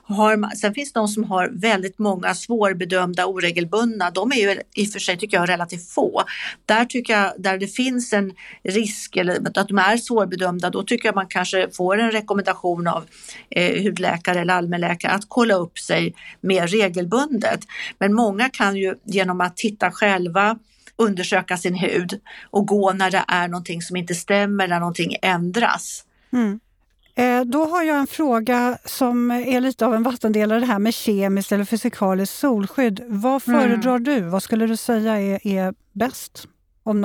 Har 0.04 0.38
man, 0.38 0.56
sen 0.56 0.74
finns 0.74 0.94
det 0.94 1.00
de 1.00 1.08
som 1.08 1.24
har 1.24 1.50
väldigt 1.54 2.00
många 2.00 2.36
svårbedömda 2.36 3.25
oregelbundna. 3.25 4.12
De 4.12 4.32
är 4.32 4.36
ju 4.36 4.62
i 4.75 4.86
och 4.86 4.92
för 4.92 5.00
sig 5.00 5.18
tycker 5.18 5.38
jag 5.38 5.50
relativt 5.50 5.89
få. 5.89 6.24
Där 6.66 6.86
tycker 6.86 7.13
jag, 7.13 7.34
där 7.38 7.58
det 7.58 7.68
finns 7.68 8.13
en 8.13 8.34
risk 8.63 9.16
eller 9.16 9.60
att 9.60 9.68
de 9.68 9.78
är 9.78 9.98
svårbedömda, 9.98 10.70
då 10.70 10.84
tycker 10.84 11.08
jag 11.08 11.16
man 11.16 11.28
kanske 11.28 11.70
får 11.72 12.00
en 12.00 12.12
rekommendation 12.12 12.88
av 12.88 13.06
eh, 13.50 13.84
hudläkare 13.84 14.39
eller 14.39 14.54
allmänläkare 14.54 15.12
att 15.12 15.25
kolla 15.28 15.54
upp 15.54 15.80
sig 15.80 16.13
mer 16.42 16.68
regelbundet. 16.68 17.60
Men 17.98 18.13
många 18.13 18.50
kan 18.50 18.75
ju 18.75 18.96
genom 19.06 19.42
att 19.42 19.58
titta 19.58 19.92
själva 19.92 20.60
undersöka 21.00 21.58
sin 21.58 21.75
hud 21.75 22.20
och 22.50 22.68
gå 22.68 22.94
när 22.94 23.12
det 23.12 23.24
är 23.27 23.48
någonting 23.48 23.82
som 23.82 23.96
inte 23.96 24.15
stämmer, 24.15 24.68
när 24.68 24.79
någonting 24.79 25.15
ändras. 25.22 26.03
Mm. 26.34 26.60
Eh, 27.15 27.41
då 27.46 27.65
har 27.65 27.84
jag 27.84 27.98
en 27.98 28.08
fråga 28.08 28.77
som 28.86 29.32
är 29.32 29.62
lite 29.62 29.86
av 29.86 29.96
en 29.96 30.03
vattendelare 30.03 30.60
det 30.60 30.65
här 30.65 30.79
med 30.79 30.94
kemiskt 30.94 31.51
eller 31.51 31.65
fysikaliskt 31.65 32.36
solskydd. 32.36 33.03
Vad 33.08 33.48
mm. 33.48 33.62
föredrar 33.62 33.96
mm. 33.96 34.03
du? 34.03 34.22
Vad 34.22 34.44
skulle 34.44 34.68
du 34.68 34.77
säga 34.77 35.22
är, 35.22 35.48
är 35.48 35.74
bäst? 35.94 36.48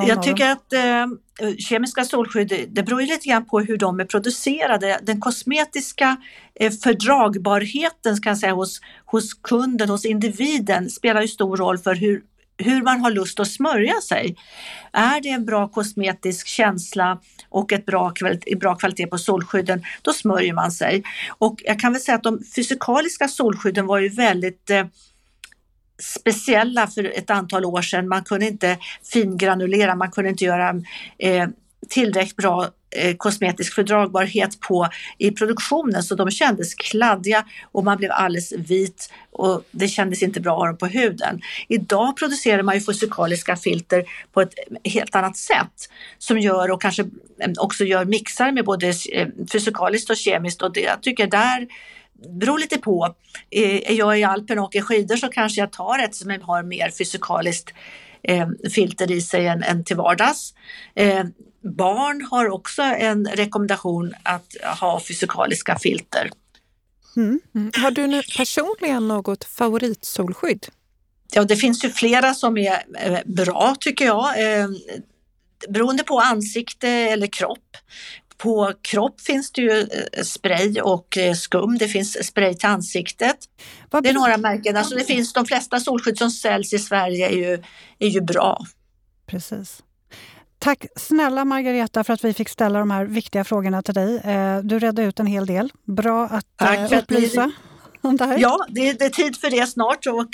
jag 0.09 0.23
tycker 0.23 0.51
att 0.51 0.73
eh, 0.73 1.57
kemiska 1.59 2.05
solskydd, 2.05 2.69
det 2.69 2.83
beror 2.83 3.01
ju 3.01 3.07
lite 3.07 3.29
grann 3.29 3.45
på 3.45 3.61
hur 3.61 3.77
de 3.77 4.01
är 4.01 4.05
producerade. 4.05 5.01
Den 5.03 5.21
kosmetiska 5.21 6.17
eh, 6.55 6.73
fördragbarheten 6.73 8.17
jag 8.25 8.39
säga, 8.39 8.53
hos, 8.53 8.81
hos 9.05 9.35
kunden, 9.35 9.89
hos 9.89 10.05
individen 10.05 10.91
spelar 10.91 11.23
ju 11.23 11.29
stor 11.29 11.57
roll 11.57 11.79
för 11.79 11.95
hur, 11.95 12.23
hur 12.59 12.83
man 12.83 13.01
har 13.01 13.11
lust 13.11 13.41
att 13.41 13.51
smörja 13.51 14.01
sig. 14.01 14.37
Är 14.93 15.21
det 15.21 15.29
en 15.29 15.45
bra 15.45 15.69
kosmetisk 15.69 16.47
känsla 16.47 17.21
och 17.49 17.73
ett 17.73 17.87
bra, 17.87 18.11
kvalitet, 18.11 18.57
bra 18.57 18.75
kvalitet 18.75 19.07
på 19.07 19.19
solskydden, 19.19 19.83
då 20.03 20.13
smörjer 20.13 20.53
man 20.53 20.73
sig. 20.73 21.03
Och 21.39 21.63
jag 21.65 21.81
kan 21.81 21.93
väl 21.93 22.03
säga 22.03 22.17
att 22.17 22.23
de 22.23 22.43
fysikaliska 22.57 23.29
solskydden 23.29 23.87
var 23.87 23.99
ju 23.99 24.09
väldigt 24.09 24.71
eh, 24.71 24.87
speciella 26.03 26.87
för 26.87 27.05
ett 27.05 27.31
antal 27.31 27.65
år 27.65 27.83
sedan. 27.83 28.09
Man 28.09 28.25
kunde 28.25 28.47
inte 28.47 28.79
fingranulera, 29.13 29.95
man 29.95 30.11
kunde 30.11 30.31
inte 30.31 30.45
göra 30.45 30.75
eh, 31.19 31.49
tillräckligt 31.89 32.37
bra 32.37 32.69
eh, 32.97 33.17
kosmetisk 33.17 33.75
fördragbarhet 33.75 34.61
på 34.61 34.89
i 35.19 35.31
produktionen 35.31 36.03
så 36.03 36.15
de 36.15 36.31
kändes 36.31 36.75
kladdiga 36.75 37.45
och 37.73 37.85
man 37.85 37.97
blev 37.97 38.11
alldeles 38.13 38.53
vit 38.53 39.11
och 39.33 39.63
det 39.71 39.89
kändes 39.89 40.23
inte 40.23 40.41
bra 40.41 40.53
att 40.53 40.59
ha 40.59 40.67
dem 40.67 40.77
på 40.77 40.87
huden. 40.87 41.41
Idag 41.69 42.17
producerar 42.17 42.63
man 42.63 42.75
ju 42.75 42.81
fysikaliska 42.81 43.57
filter 43.57 44.05
på 44.33 44.41
ett 44.41 44.55
helt 44.85 45.15
annat 45.15 45.37
sätt 45.37 45.91
som 46.19 46.39
gör 46.39 46.71
och 46.71 46.83
kanske 46.83 47.03
eh, 47.03 47.53
också 47.59 47.85
gör 47.85 48.05
mixar 48.05 48.53
med 48.53 48.65
både 48.65 48.89
eh, 49.13 49.29
fysikaliskt 49.53 50.11
och 50.11 50.17
kemiskt 50.17 50.63
och 50.63 50.73
det, 50.73 50.81
jag 50.81 51.03
tycker 51.03 51.27
där 51.27 51.69
beror 52.29 52.59
lite 52.59 52.79
på. 52.79 53.15
Eh, 53.51 53.91
är 53.91 53.95
jag 53.95 54.19
i 54.19 54.25
Alpen 54.25 54.59
och 54.59 54.65
åker 54.65 54.81
skidor 54.81 55.17
så 55.17 55.29
kanske 55.29 55.61
jag 55.61 55.73
tar 55.73 55.99
ett 55.99 56.15
som 56.15 56.39
har 56.43 56.63
mer 56.63 56.91
fysikaliskt 56.91 57.75
eh, 58.25 58.49
filter 58.75 59.11
i 59.11 59.21
sig 59.21 59.47
än, 59.47 59.63
än 59.63 59.85
till 59.85 59.97
vardags. 59.97 60.55
Eh, 60.95 61.25
barn 61.63 62.27
har 62.31 62.49
också 62.51 62.83
en 62.83 63.27
rekommendation 63.27 64.15
att 64.23 64.57
ha 64.81 65.01
fysikaliska 65.01 65.79
filter. 65.79 66.31
Mm. 67.17 67.41
Mm. 67.55 67.71
Har 67.77 67.91
du 67.91 68.07
nu 68.07 68.23
personligen 68.37 69.09
något 69.09 69.45
favoritsolskydd? 69.45 70.67
Ja, 71.33 71.45
det 71.45 71.57
finns 71.57 71.85
ju 71.85 71.91
flera 71.91 72.35
som 72.35 72.57
är 72.57 72.85
eh, 72.99 73.19
bra 73.25 73.77
tycker 73.81 74.05
jag. 74.05 74.59
Eh, 74.59 74.69
beroende 75.69 76.03
på 76.03 76.21
ansikte 76.21 76.89
eller 76.89 77.27
kropp. 77.27 77.77
På 78.39 78.73
kropp 78.83 79.21
finns 79.21 79.53
det 79.53 79.63
ju 79.63 79.81
eh, 79.81 80.23
spray 80.23 80.81
och 80.81 81.19
eh, 81.19 81.35
skum. 81.35 81.79
Det 81.79 81.89
finns 81.89 82.27
spray 82.27 82.55
till 82.55 82.69
ansiktet. 82.69 83.37
Det 84.03 84.09
är 84.09 84.13
några 84.13 84.37
märken. 84.37 84.77
Alltså 84.77 84.95
det 84.95 85.05
finns, 85.05 85.33
de 85.33 85.47
flesta 85.47 85.81
solskydd 85.81 86.19
som 86.19 86.31
säljs 86.31 86.73
i 86.73 86.79
Sverige 86.79 87.29
är 87.29 87.37
ju, 87.37 87.63
är 87.99 88.09
ju 88.09 88.21
bra. 88.21 88.59
Precis. 89.27 89.83
Tack 90.59 90.87
snälla 90.97 91.45
Margareta 91.45 92.05
för 92.05 92.13
att 92.13 92.25
vi 92.25 92.35
fick 92.35 92.49
ställa 92.49 92.79
de 92.79 92.91
här 92.91 93.05
viktiga 93.05 93.45
frågorna 93.45 93.83
till 93.83 93.95
dig. 93.95 94.17
Eh, 94.17 94.59
du 94.59 94.79
redde 94.79 95.03
ut 95.03 95.21
en 95.21 95.27
hel 95.27 95.47
del. 95.47 95.73
Bra 95.85 96.25
att 96.25 96.47
Tack 96.57 96.93
upplysa. 96.93 97.51
Om 98.01 98.17
det 98.17 98.25
här. 98.25 98.39
Ja, 98.39 98.67
det 98.69 98.89
är, 98.89 98.95
det 98.95 99.05
är, 99.05 99.11
tid 99.11 99.37
för 99.37 99.51
det 99.51 99.67
snart 99.67 100.07
och 100.07 100.29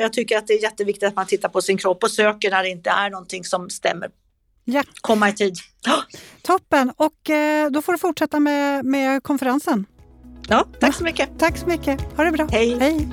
jag 0.00 0.12
tycker 0.12 0.38
att 0.38 0.46
det 0.46 0.52
är 0.52 0.62
jätteviktigt 0.62 1.08
att 1.08 1.16
man 1.16 1.26
tittar 1.26 1.48
på 1.48 1.60
sin 1.60 1.78
kropp 1.78 2.02
och 2.04 2.10
söker 2.10 2.50
när 2.50 2.62
det 2.62 2.68
inte 2.68 2.90
är 2.90 3.10
någonting 3.10 3.44
som 3.44 3.70
stämmer 3.70 4.10
Ja. 4.70 4.82
Komma 5.00 5.28
i 5.28 5.32
tid. 5.32 5.56
Toppen! 6.42 6.92
Och 6.96 7.30
eh, 7.30 7.70
då 7.70 7.82
får 7.82 7.92
du 7.92 7.98
fortsätta 7.98 8.40
med, 8.40 8.84
med 8.84 9.22
konferensen. 9.22 9.86
Ja, 10.48 10.66
tack 10.80 10.94
så 10.94 11.04
mycket. 11.04 11.38
Tack 11.38 11.58
så 11.58 11.66
mycket. 11.66 12.16
Ha 12.16 12.24
det 12.24 12.30
bra. 12.30 12.48
Hej. 12.50 12.78
Hej. 12.78 13.08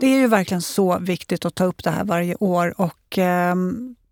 Det 0.00 0.06
är 0.06 0.18
ju 0.18 0.26
verkligen 0.26 0.62
så 0.62 0.98
viktigt 0.98 1.44
att 1.44 1.54
ta 1.54 1.64
upp 1.64 1.84
det 1.84 1.90
här 1.90 2.04
varje 2.04 2.34
år 2.34 2.80
och 2.80 3.18
eh, 3.18 3.54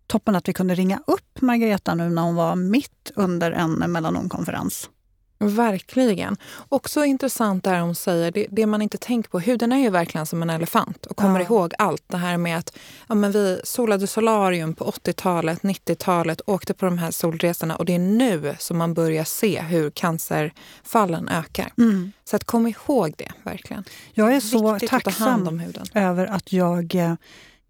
toppen 0.07 0.35
att 0.35 0.47
vi 0.47 0.53
kunde 0.53 0.75
ringa 0.75 0.99
upp 1.07 1.41
Margareta 1.41 1.95
nu 1.95 2.09
när 2.09 2.21
hon 2.21 2.35
var 2.35 2.55
mitt 2.55 3.11
under 3.15 3.51
en 3.51 3.71
melanomkonferens. 3.71 4.89
Verkligen. 5.41 6.37
Också 6.69 7.05
intressant 7.05 7.63
där 7.63 7.79
hon 7.79 7.95
säger, 7.95 8.31
det, 8.31 8.47
det, 8.49 8.65
man 8.65 8.81
inte 8.81 8.97
tänker 8.97 9.29
på, 9.29 9.39
huden 9.39 9.71
är 9.71 9.77
ju 9.77 9.89
verkligen 9.89 10.25
som 10.25 10.41
en 10.41 10.49
elefant 10.49 11.05
och 11.05 11.17
kommer 11.17 11.39
ja. 11.39 11.45
ihåg 11.45 11.73
allt. 11.77 12.03
Det 12.07 12.17
här 12.17 12.37
med 12.37 12.57
att 12.57 12.77
ja, 13.07 13.15
men 13.15 13.31
vi 13.31 13.61
solade 13.63 14.07
solarium 14.07 14.73
på 14.73 14.85
80-talet, 14.85 15.61
90-talet, 15.61 16.41
åkte 16.45 16.73
på 16.73 16.85
de 16.85 16.97
här 16.97 17.11
solresorna 17.11 17.75
och 17.75 17.85
det 17.85 17.95
är 17.95 17.99
nu 17.99 18.55
som 18.59 18.77
man 18.77 18.93
börjar 18.93 19.23
se 19.23 19.61
hur 19.61 19.89
cancerfallen 19.89 21.29
ökar. 21.29 21.71
Mm. 21.77 22.11
Så 22.25 22.35
att 22.35 22.43
kom 22.43 22.67
ihåg 22.67 23.13
det 23.17 23.31
verkligen. 23.43 23.83
Jag 24.13 24.35
är 24.35 24.39
så 24.39 24.73
Viktigt 24.73 24.89
tacksam 24.89 25.61
att 25.79 25.95
över 25.95 26.27
att 26.27 26.53
jag 26.53 26.95
eh, 26.95 27.13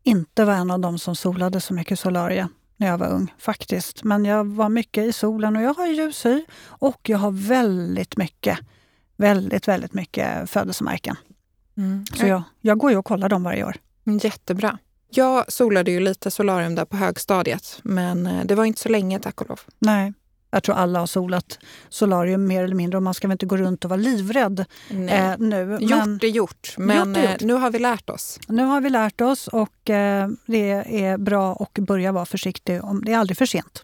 inte 0.04 0.46
var 0.46 0.54
en 0.54 0.72
av 0.72 0.80
dem 0.80 1.00
som 1.00 1.16
solade 1.16 1.62
så 1.62 1.74
mycket 1.74 2.00
solarium 2.00 2.50
när 2.80 2.88
jag 2.88 2.98
var 2.98 3.08
ung 3.08 3.34
faktiskt. 3.38 4.04
Men 4.04 4.26
jag 4.26 4.46
var 4.46 4.70
mycket 4.70 5.04
i 5.04 5.14
solen 5.14 5.56
och 5.56 5.62
jag 5.62 5.74
har 5.74 5.88
ljus 5.88 6.26
hy 6.26 6.46
och 6.66 7.10
jag 7.10 7.18
har 7.18 7.32
väldigt 7.32 8.18
mycket, 8.18 8.60
väldigt, 9.16 9.68
väldigt 9.68 9.94
mycket 9.94 10.50
födelsemärken. 10.50 11.16
Mm. 11.78 12.06
Så 12.06 12.28
jag, 12.28 12.44
jag 12.62 12.78
går 12.78 12.92
ju 12.92 12.98
och 12.98 13.06
kollar 13.06 13.30
dem 13.30 13.44
varje 13.44 13.64
år. 13.64 13.76
Jättebra. 14.22 14.78
Jag 15.10 15.52
solade 15.52 15.92
ju 15.92 16.00
lite 16.00 16.32
solarium 16.32 16.76
där 16.76 16.86
på 16.86 16.98
högstadiet, 16.98 17.80
men 17.84 18.28
eh, 18.28 18.46
det 18.46 18.56
var 18.56 18.66
inte 18.66 18.82
så 18.82 18.90
länge 18.90 19.20
tack 19.20 19.42
och 19.42 19.50
lov. 19.50 19.60
Nej. 19.80 20.14
Jag 20.52 20.64
tror 20.64 20.76
alla 20.76 21.00
har 21.00 21.08
solat 21.08 21.60
solarium 21.90 22.48
mer 22.48 22.64
eller 22.64 22.76
mindre 22.76 22.98
och 22.98 23.04
man 23.04 23.14
ska 23.14 23.28
väl 23.28 23.36
inte 23.36 23.46
gå 23.46 23.58
runt 23.58 23.86
och 23.86 23.90
vara 23.90 24.00
livrädd 24.00 24.66
eh, 24.90 25.38
nu. 25.38 25.78
Gjort 25.82 26.24
är 26.24 26.28
gjort, 26.28 26.74
men 26.78 27.10
gjort 27.10 27.18
gjort. 27.18 27.42
Eh, 27.42 27.48
nu 27.48 27.54
har 27.54 27.72
vi 27.72 27.80
lärt 27.80 28.10
oss. 28.10 28.40
Nu 28.48 28.64
har 28.64 28.82
vi 28.82 28.90
lärt 28.90 29.22
oss 29.22 29.48
och 29.48 29.90
eh, 29.90 30.30
det 30.46 30.72
är 31.04 31.18
bra 31.18 31.56
att 31.56 31.74
börja 31.74 32.12
vara 32.12 32.26
försiktig. 32.26 32.82
Det 33.04 33.14
är 33.14 33.18
aldrig 33.18 33.38
för 33.38 33.46
sent. 33.46 33.84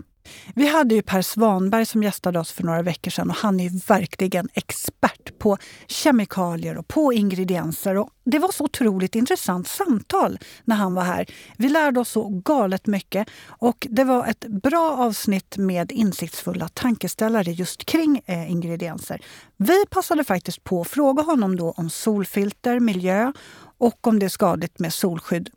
Vi 0.56 0.68
hade 0.68 0.96
ju 0.96 1.02
Per 1.02 1.22
Svanberg 1.22 1.86
som 1.86 2.04
gästade 2.04 2.40
oss 2.40 2.52
för 2.52 2.64
några 2.64 2.82
veckor 2.82 3.12
sedan 3.12 3.30
och 3.30 3.36
han 3.36 3.60
är 3.60 3.88
verkligen 3.88 4.50
expert 4.54 5.40
på 5.40 5.58
kemikalier 5.88 6.78
och 6.78 6.88
på 6.88 7.14
ingredienser. 7.14 7.98
Och 7.98 8.10
det 8.26 8.40
var 8.40 8.52
så 8.52 8.64
otroligt 8.64 9.16
intressant 9.16 9.68
samtal 9.68 10.40
när 10.64 10.76
han 10.76 10.94
var 10.94 11.04
här. 11.04 11.26
Vi 11.58 11.70
lärde 11.70 12.00
oss 12.00 12.10
så 12.10 12.30
galet 12.30 12.88
mycket 12.88 13.28
och 13.48 13.88
det 13.90 14.04
var 14.04 14.28
ett 14.28 14.46
bra 14.48 14.98
avsnitt 14.98 15.58
med 15.58 15.92
insiktsfulla 15.92 16.68
tankeställare 16.68 17.52
just 17.52 17.86
kring 17.86 18.22
eh, 18.26 18.52
ingredienser. 18.52 19.22
Vi 19.58 19.86
passade 19.90 20.24
faktiskt 20.24 20.64
på 20.64 20.82
att 20.82 20.88
fråga 20.88 21.24
honom 21.24 21.56
då 21.56 21.72
om 21.72 21.90
solfilter, 21.90 22.80
miljö 22.80 23.32
och 23.78 24.08
om 24.08 24.20
det 24.20 24.26
är 24.26 24.30
skadligt 24.30 24.80
med 24.80 24.94
solskydd 24.94 25.50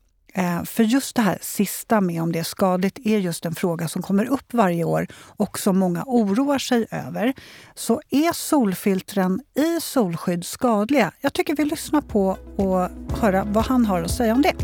för 0.65 0.83
just 0.83 1.17
det 1.17 1.23
här 1.23 1.39
sista 1.41 2.01
med 2.01 2.23
om 2.23 2.33
det 2.33 2.39
är 2.39 2.45
skadligt 2.45 2.99
är 3.05 3.19
just 3.19 3.45
en 3.45 3.55
fråga 3.55 3.89
som 3.89 4.03
kommer 4.03 4.25
upp 4.25 4.55
varje 4.55 4.85
år 4.85 5.07
och 5.15 5.59
som 5.59 5.79
många 5.79 6.05
oroar 6.07 6.59
sig 6.59 6.87
över. 6.91 7.35
Så 7.75 8.01
är 8.11 8.33
solfiltren 8.33 9.41
i 9.55 9.81
solskydd 9.81 10.45
skadliga? 10.45 11.13
Jag 11.21 11.33
tycker 11.33 11.57
vi 11.57 11.65
lyssnar 11.65 12.01
på 12.01 12.39
och 12.57 12.89
höra 13.21 13.45
vad 13.45 13.67
han 13.67 13.87
har 13.87 14.03
att 14.03 14.11
säga 14.11 14.35
om 14.35 14.43
det. 14.43 14.55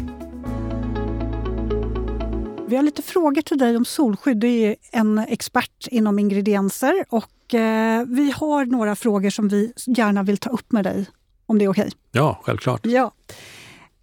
Vi 2.68 2.76
har 2.76 2.82
lite 2.82 3.02
frågor 3.02 3.42
till 3.42 3.58
dig 3.58 3.76
om 3.76 3.84
solskydd. 3.84 4.36
Du 4.36 4.48
är 4.48 4.76
en 4.92 5.18
expert 5.18 5.86
inom 5.90 6.18
ingredienser 6.18 7.04
och 7.08 7.54
eh, 7.54 8.04
vi 8.06 8.30
har 8.30 8.64
några 8.64 8.96
frågor 8.96 9.30
som 9.30 9.48
vi 9.48 9.72
gärna 9.86 10.22
vill 10.22 10.38
ta 10.38 10.50
upp 10.50 10.72
med 10.72 10.84
dig. 10.84 11.06
Om 11.46 11.58
det 11.58 11.64
är 11.64 11.68
okej? 11.68 11.82
Okay? 11.82 11.98
Ja, 12.12 12.40
självklart. 12.42 12.86
Ja. 12.86 13.12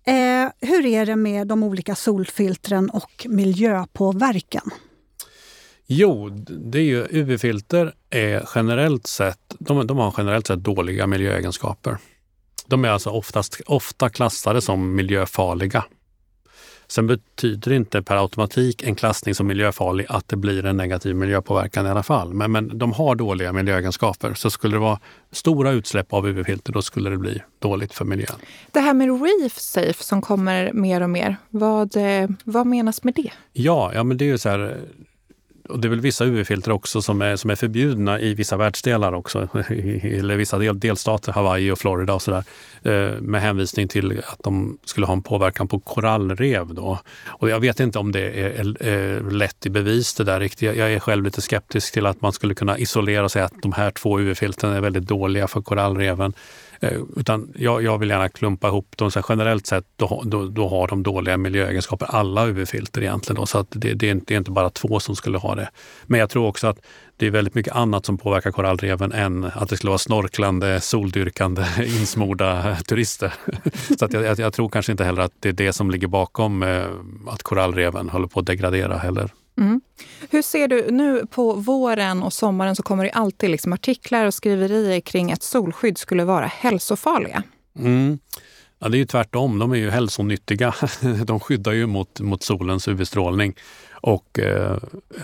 Eh, 0.04 0.50
hur 0.70 0.86
är 0.86 1.06
det 1.06 1.16
med 1.16 1.48
de 1.48 1.64
olika 1.64 1.96
solfiltren 1.96 2.90
och 2.90 3.26
miljöpåverkan? 3.30 4.72
Jo, 5.88 6.30
det 6.50 6.78
är 6.78 6.84
ju 6.84 7.08
UV-filter 7.10 7.94
är 8.10 8.50
generellt 8.56 9.08
sett, 9.08 9.56
de, 9.60 9.88
de 9.88 9.98
har 9.98 10.14
generellt 10.18 10.48
sett 10.48 10.60
dåliga 10.60 11.08
miljöegenskaper. 11.08 11.98
De 12.66 12.86
är 12.86 12.90
alltså 12.90 13.10
oftast, 13.10 13.62
ofta 13.66 14.10
klassade 14.10 14.62
som 14.62 14.96
miljöfarliga. 14.96 15.86
Sen 16.92 17.08
betyder 17.08 17.72
inte 17.72 18.02
per 18.02 18.16
automatik 18.16 18.84
en 18.84 18.96
klassning 18.96 19.36
som 19.36 19.48
miljöfarlig 19.48 20.06
att 20.10 20.28
det 20.28 20.36
blir 20.36 20.66
en 20.66 20.78
negativ 20.78 21.16
miljöpåverkan 21.16 21.86
i 21.86 21.90
alla 21.90 22.04
fall. 22.04 22.34
Men, 22.34 22.52
men 22.52 22.78
de 22.78 22.94
har 22.94 23.16
dåliga 23.16 23.54
miljöegenskaper. 23.54 24.34
Så 24.34 24.50
skulle 24.50 24.76
det 24.76 24.80
vara 24.80 25.00
stora 25.32 25.72
utsläpp 25.72 26.14
av 26.14 26.28
UV-filter, 26.28 26.74
då 26.74 26.82
skulle 26.82 27.10
det 27.10 27.18
bli 27.18 27.42
dåligt 27.60 27.94
för 27.94 28.06
miljön. 28.06 28.36
Det 28.72 28.80
här 28.80 28.94
med 28.94 29.22
Reef 29.22 29.58
Safe 29.58 30.04
som 30.04 30.22
kommer 30.22 30.74
mer 30.74 31.02
och 31.02 31.10
mer, 31.10 31.36
vad, 31.50 31.96
eh, 31.96 32.30
vad 32.44 32.68
menas 32.68 33.04
med 33.04 33.14
det? 33.14 33.32
Ja, 33.54 33.92
ja 33.94 34.04
men 34.04 34.18
det 34.18 34.26
är 34.26 34.30
ju 34.30 34.38
så 34.38 34.50
här 34.50 34.78
och 35.72 35.80
det 35.80 35.88
är 35.88 35.90
väl 35.90 36.00
vissa 36.00 36.26
UV-filter 36.26 36.72
också 36.72 37.02
som 37.02 37.22
är, 37.22 37.36
som 37.36 37.50
är 37.50 37.56
förbjudna 37.56 38.20
i 38.20 38.34
vissa 38.34 38.58
världsdelar 38.58 39.14
också, 39.14 39.40
eller 40.04 40.38
vissa 40.38 40.58
del, 40.58 40.80
delstater, 40.80 41.32
Hawaii 41.32 41.72
och 41.72 41.80
Florida 41.80 42.14
och 42.14 42.22
sådär, 42.22 42.44
eh, 42.84 43.22
med 43.22 43.42
hänvisning 43.42 43.88
till 43.88 44.22
att 44.28 44.44
de 44.44 44.78
skulle 44.86 45.06
ha 45.06 45.14
en 45.14 45.24
påverkan 45.24 45.68
på 45.68 45.80
korallrev. 45.80 46.74
Då. 46.74 47.00
Och 47.28 47.50
jag 47.50 47.60
vet 47.60 47.80
inte 47.80 48.00
om 48.00 48.12
det 48.12 48.22
är, 48.22 48.84
är 48.84 49.32
lätt 49.32 49.66
i 49.66 49.70
bevis 49.70 50.14
det 50.14 50.24
där 50.24 50.40
riktigt. 50.40 50.78
Jag 50.78 50.94
är 50.94 51.00
själv 51.00 51.24
lite 51.24 51.42
skeptisk 51.42 51.94
till 51.94 52.06
att 52.06 52.22
man 52.22 52.34
skulle 52.34 52.54
kunna 52.54 52.78
isolera 52.78 53.24
och 53.24 53.32
säga 53.32 53.46
att 53.46 53.62
de 53.62 53.72
här 53.72 53.92
två 53.92 54.20
UV-filtren 54.20 54.74
är 54.74 54.82
väldigt 54.82 55.08
dåliga 55.08 55.48
för 55.48 55.62
korallreven. 55.62 56.34
Eh, 56.84 57.02
utan 57.16 57.54
jag, 57.56 57.84
jag, 57.84 57.98
vill 57.98 58.10
gärna 58.10 58.30
klumpa 58.30 58.68
ihop 58.68 58.98
dem. 58.98 59.12
Så 59.12 59.22
generellt 59.30 59.68
sett 59.68 59.86
då, 59.96 60.24
då, 60.26 60.48
då, 60.48 60.68
har 60.68 60.88
de 60.88 61.04
dåliga 61.04 61.38
miljöegenskaper, 61.38 62.08
alla 62.10 62.48
UV-filter 62.48 63.02
egentligen. 63.02 63.40
Då, 63.40 63.46
så 63.46 63.58
att 63.58 63.68
det, 63.70 63.94
det, 63.94 64.08
är 64.08 64.12
inte, 64.12 64.26
det 64.28 64.34
är 64.34 64.38
inte 64.38 64.52
bara 64.52 64.70
två 64.70 65.00
som 65.00 65.16
skulle 65.16 65.38
ha 65.38 65.56
det. 65.56 65.70
Men 66.04 66.20
jag 66.20 66.30
tror 66.30 66.48
också 66.48 66.68
att 66.68 66.80
det 67.18 67.28
är 67.28 67.32
väldigt 67.32 67.56
mycket 67.56 67.74
annat 67.74 68.06
som 68.06 68.18
påverkar 68.18 68.52
korallreven 68.52 69.12
än 69.12 69.44
att 69.44 69.70
det 69.70 69.78
skulle 69.78 69.90
vara 69.90 69.98
snorklande, 69.98 70.82
soldyrkande, 70.82 71.66
insmorda 71.86 72.76
turister. 72.76 73.34
Så 74.00 74.06
att 74.06 74.14
jag, 74.14 74.24
jag, 74.24 74.40
jag, 74.40 74.54
tror 74.54 74.70
kanske 74.70 74.92
inte 74.92 75.04
heller 75.04 75.22
att 75.22 75.34
det 75.40 75.50
är 75.50 75.54
det 75.54 75.74
som 75.74 75.92
ligger 75.92 76.08
bakom 76.08 76.64
eh, 76.64 76.86
att 77.28 77.44
korallreven 77.44 78.10
håller 78.10 78.28
på 78.28 78.40
att 78.40 78.46
degradera 78.46 78.98
heller. 78.98 79.32
Mm. 79.62 79.82
Hur 80.30 80.42
ser 80.42 80.68
du 80.68 80.92
nu 80.92 81.26
på 81.26 81.54
våren 81.54 82.24
och 82.24 82.34
sommaren 82.34 82.76
så 82.76 82.84
kommer 82.84 83.04
det 83.04 83.12
alltid 83.12 83.50
liksom 83.50 83.74
artiklar 83.74 84.26
och 84.26 84.34
skriverier 84.34 85.00
kring 85.00 85.32
att 85.32 85.44
solskydd 85.44 85.98
skulle 85.98 86.24
vara 86.24 86.46
hälsofarliga. 86.46 87.44
Mm. 87.80 88.20
Ja, 88.80 88.90
det 88.90 88.98
är 88.98 89.00
ju 89.00 89.06
tvärtom. 89.06 89.60
De 89.60 89.72
är 89.72 89.76
ju 89.76 89.90
hälsonyttiga. 89.90 90.76
De 91.26 91.40
skyddar 91.40 91.72
ju 91.72 91.86
mot, 91.86 92.20
mot 92.20 92.44
solens 92.44 92.88
UV-strålning. 92.88 93.56
Och 94.02 94.40
eh, 94.40 94.78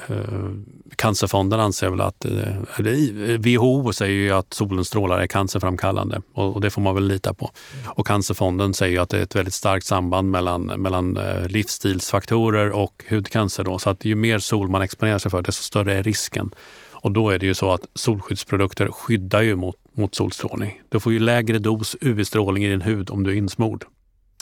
eh, 0.07 0.51
Cancerfonden 0.95 1.59
anser 1.59 1.89
väl 1.89 2.01
att, 2.01 2.25
eh, 2.25 2.31
eller 2.77 3.37
WHO 3.37 3.93
säger 3.93 4.13
ju 4.13 4.31
att 4.31 4.53
solens 4.53 4.87
strålar 4.87 5.19
är 5.19 5.27
cancerframkallande 5.27 6.21
och, 6.33 6.55
och, 6.55 6.61
det 6.61 6.69
får 6.69 6.81
man 6.81 6.95
väl 6.95 7.07
lita 7.07 7.33
på. 7.33 7.51
Och 7.85 8.07
Cancerfonden 8.07 8.73
säger 8.73 9.01
att 9.01 9.09
det 9.09 9.17
är 9.17 9.23
ett 9.23 9.35
väldigt 9.35 9.53
starkt 9.53 9.85
samband 9.85 10.31
mellan, 10.31 10.65
mellan 10.65 11.17
eh, 11.17 11.47
livsstilsfaktorer 11.47 12.71
och 12.71 13.03
hudcancer. 13.09 13.63
Då. 13.63 13.79
Så 13.79 13.89
att 13.89 14.05
ju 14.05 14.15
mer 14.15 14.39
sol 14.39 14.69
man 14.69 14.81
exponerar 14.81 15.17
sig 15.17 15.31
för, 15.31 15.41
desto 15.41 15.63
större 15.63 15.93
är 15.93 16.03
risken. 16.03 16.51
Och 16.91 17.11
då 17.11 17.29
är 17.29 17.39
det 17.39 17.45
ju 17.45 17.53
så 17.53 17.71
att 17.71 17.81
solskyddsprodukter 17.93 18.87
skyddar 18.91 19.41
ju 19.41 19.55
mot, 19.55 19.75
mot 19.93 20.15
solstrålning. 20.15 20.81
Du 20.89 20.99
får 20.99 21.13
ju 21.13 21.19
lägre 21.19 21.59
dos 21.59 21.95
UV-strålning 22.01 22.65
i 22.65 22.69
din 22.69 22.81
hud 22.81 23.09
om 23.09 23.23
du 23.23 23.31
är 23.31 23.35
insmord. 23.35 23.85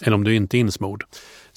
Eller 0.01 0.15
om 0.15 0.23
du 0.23 0.35
inte 0.35 0.57
är 0.57 0.59
insmord. 0.59 1.03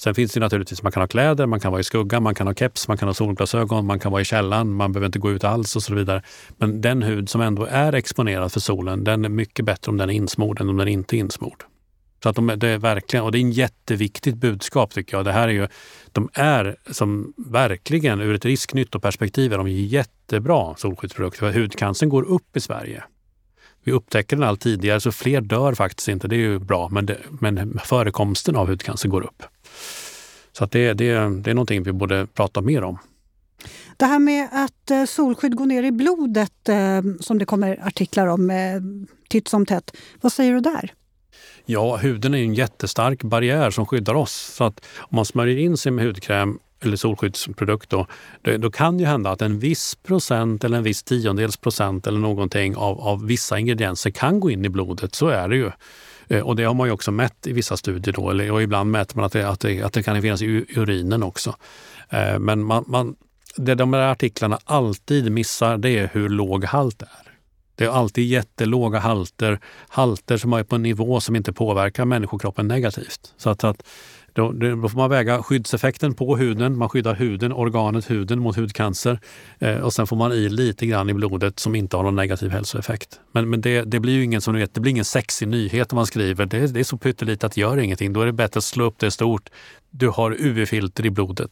Sen 0.01 0.15
finns 0.15 0.33
det 0.33 0.39
naturligtvis, 0.39 0.83
man 0.83 0.91
kan 0.91 1.01
ha 1.01 1.07
kläder, 1.07 1.45
man 1.45 1.59
kan 1.59 1.71
vara 1.71 1.81
i 1.81 1.83
skuggan, 1.83 2.23
man 2.23 2.35
kan 2.35 2.47
ha 2.47 2.53
keps, 2.53 2.87
man 2.87 2.97
kan 2.97 3.07
ha 3.07 3.13
solglasögon, 3.13 3.85
man 3.85 3.99
kan 3.99 4.11
vara 4.11 4.21
i 4.21 4.25
källan, 4.25 4.73
man 4.73 4.91
behöver 4.91 5.05
inte 5.05 5.19
gå 5.19 5.31
ut 5.31 5.43
alls 5.43 5.75
och 5.75 5.83
så 5.83 5.95
vidare. 5.95 6.23
Men 6.57 6.81
den 6.81 7.03
hud 7.03 7.29
som 7.29 7.41
ändå 7.41 7.65
är 7.65 7.93
exponerad 7.93 8.51
för 8.51 8.59
solen, 8.59 9.03
den 9.03 9.25
är 9.25 9.29
mycket 9.29 9.65
bättre 9.65 9.89
om 9.89 9.97
den 9.97 10.09
är 10.09 10.13
insmord 10.13 10.61
än 10.61 10.69
om 10.69 10.77
den 10.77 10.87
inte 10.87 11.15
är 11.15 11.17
insmord. 11.17 11.63
Så 12.23 12.29
att 12.29 12.35
de, 12.35 12.53
det 12.57 12.67
är 12.67 12.77
verkligen, 12.77 13.25
och 13.25 13.31
det 13.31 13.37
är 13.37 13.41
en 13.41 13.51
jätteviktigt 13.51 14.35
budskap 14.35 14.93
tycker 14.93 15.17
jag. 15.17 15.25
Det 15.25 15.31
här 15.31 15.47
är 15.47 15.53
ju, 15.53 15.67
de 16.11 16.29
är 16.33 16.75
som 16.91 17.33
verkligen 17.37 18.21
ur 18.21 18.35
ett 18.35 18.45
risknyttoperspektiv 18.45 19.53
är 19.53 19.57
de 19.57 19.69
jättebra 19.69 20.75
solskyddsprodukter. 20.77 21.53
Hudcancern 21.53 22.09
går 22.09 22.23
upp 22.23 22.57
i 22.57 22.59
Sverige. 22.59 23.03
Vi 23.83 23.91
upptäcker 23.91 24.35
den 24.35 24.47
allt 24.47 24.61
tidigare 24.61 24.99
så 24.99 25.11
fler 25.11 25.41
dör 25.41 25.73
faktiskt 25.73 26.07
inte. 26.07 26.27
Det 26.27 26.35
är 26.35 26.37
ju 26.37 26.59
bra, 26.59 26.89
men, 26.89 27.05
det, 27.05 27.17
men 27.29 27.79
förekomsten 27.83 28.55
av 28.55 28.67
hudcancer 28.67 29.09
går 29.09 29.21
upp. 29.21 29.43
Så 30.59 30.65
det, 30.65 30.93
det, 30.93 31.13
det 31.13 31.49
är 31.49 31.53
någonting 31.53 31.83
vi 31.83 31.91
borde 31.91 32.27
prata 32.33 32.61
mer 32.61 32.83
om. 32.83 32.97
Det 33.97 34.05
här 34.05 34.19
med 34.19 34.49
att 34.51 34.91
eh, 34.91 35.05
solskydd 35.05 35.55
går 35.55 35.65
ner 35.65 35.83
i 35.83 35.91
blodet, 35.91 36.69
eh, 36.69 37.01
som 37.19 37.37
det 37.37 37.45
kommer 37.45 37.87
artiklar 37.87 38.27
om 38.27 38.49
eh, 38.49 38.81
titt 39.29 39.47
som 39.47 39.65
tätt. 39.65 39.95
Vad 40.21 40.31
säger 40.31 40.53
du 40.53 40.59
där? 40.59 40.93
Ja, 41.65 41.95
huden 41.97 42.33
är 42.33 42.37
en 42.37 42.53
jättestark 42.53 43.23
barriär 43.23 43.71
som 43.71 43.85
skyddar 43.85 44.13
oss. 44.13 44.53
Så 44.55 44.63
att 44.63 44.85
om 44.97 45.15
man 45.15 45.25
smörjer 45.25 45.57
in 45.57 45.77
sig 45.77 45.91
med 45.91 46.05
hudkräm 46.05 46.59
eller 46.81 46.97
solskyddsprodukt 46.97 47.89
då, 47.89 48.07
då 48.59 48.71
kan 48.71 48.99
ju 48.99 49.05
hända 49.05 49.29
att 49.29 49.41
en 49.41 49.59
viss 49.59 49.95
procent 49.95 50.63
eller 50.63 50.77
en 50.77 50.83
viss 50.83 51.03
tiondels 51.03 51.57
procent 51.57 52.07
eller 52.07 52.19
någonting 52.19 52.75
av, 52.75 53.01
av 53.01 53.25
vissa 53.25 53.59
ingredienser 53.59 54.09
kan 54.09 54.39
gå 54.39 54.51
in 54.51 54.65
i 54.65 54.69
blodet. 54.69 55.15
Så 55.15 55.27
är 55.27 55.47
det 55.47 55.55
ju. 55.55 55.71
Eh, 56.29 56.41
och 56.41 56.55
det 56.55 56.63
har 56.63 56.73
man 56.73 56.87
ju 56.87 56.93
också 56.93 57.11
mätt 57.11 57.47
i 57.47 57.53
vissa 57.53 57.77
studier 57.77 58.13
då, 58.13 58.29
eller, 58.29 58.51
och 58.51 58.61
ibland 58.61 58.91
mäter 58.91 59.15
man 59.15 59.25
att 59.25 59.31
det, 59.31 59.49
att 59.49 59.59
det, 59.59 59.81
att 59.81 59.93
det 59.93 60.03
kan 60.03 60.21
finnas 60.21 60.41
i 60.41 60.65
urinen 60.75 61.23
också. 61.23 61.55
Eh, 62.09 62.39
men 62.39 62.63
man, 62.63 62.83
man, 62.87 63.15
det 63.55 63.75
de 63.75 63.93
här 63.93 64.01
artiklarna 64.11 64.59
alltid 64.63 65.31
missar 65.31 65.77
det 65.77 65.89
är 65.89 66.09
hur 66.13 66.29
låg 66.29 66.65
halt 66.65 66.99
det 66.99 67.05
är. 67.05 67.31
Det 67.75 67.85
är 67.85 67.89
alltid 67.89 68.27
jättelåga 68.27 68.99
halter, 68.99 69.59
halter 69.89 70.37
som 70.37 70.53
är 70.53 70.63
på 70.63 70.75
en 70.75 70.83
nivå 70.83 71.19
som 71.19 71.35
inte 71.35 71.53
påverkar 71.53 72.05
människokroppen 72.05 72.67
negativt. 72.67 73.33
Så 73.37 73.49
att, 73.49 73.63
att 73.63 73.83
då, 74.39 74.51
då, 74.51 74.89
får 74.89 74.97
man 74.97 75.09
väga 75.09 75.43
skyddseffekten 75.43 76.13
på 76.13 76.37
huden. 76.37 76.77
Man 76.77 76.89
skyddar 76.89 77.15
huden, 77.15 77.53
organet 77.53 78.09
huden 78.09 78.39
mot 78.39 78.55
hudcancer. 78.55 79.19
Eh, 79.59 79.77
och 79.77 79.93
sen 79.93 80.07
får 80.07 80.15
man 80.15 80.31
i 80.31 80.49
lite 80.49 80.85
grann 80.85 81.09
i 81.09 81.13
blodet 81.13 81.59
som 81.59 81.75
inte 81.75 81.97
har 81.97 82.03
någon 82.03 82.15
negativ 82.15 82.49
hälsoeffekt. 82.49 83.19
Men, 83.31 83.49
men 83.49 83.61
det, 83.61 83.81
det 83.81 83.99
blir 83.99 84.13
ju 84.13 84.23
ingen, 84.23 84.41
som 84.41 84.53
vet, 84.53 84.73
det 84.73 84.81
blir 84.81 84.91
ingen 84.91 85.05
sexig 85.05 85.47
nyhet 85.47 85.93
om 85.93 85.95
man 85.95 86.05
skriver. 86.05 86.45
Det, 86.45 86.67
det 86.67 86.79
är 86.79 86.83
så 86.83 86.97
pyttelite 86.97 87.45
att 87.45 87.53
det 87.53 87.61
gör 87.61 87.77
ingenting. 87.77 88.13
Då 88.13 88.21
är 88.21 88.25
det 88.25 88.33
bättre 88.33 88.57
att 88.57 88.63
slå 88.63 88.85
upp 88.85 88.99
det 88.99 89.11
stort. 89.11 89.49
Du 89.89 90.07
har 90.07 90.31
UV-filter 90.39 91.05
i 91.05 91.09
blodet. 91.09 91.51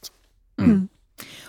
Mm. 0.59 0.71
Mm. 0.71 0.87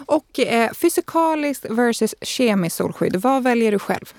Och 0.07 0.41
eh, 0.41 0.73
fysikaliskt 0.73 1.67
versus 1.71 2.15
kemiskt 2.23 2.77
solskydd, 2.77 3.17
vad 3.17 3.43
väljer 3.43 3.73
du 3.73 3.79
själv? 3.79 4.15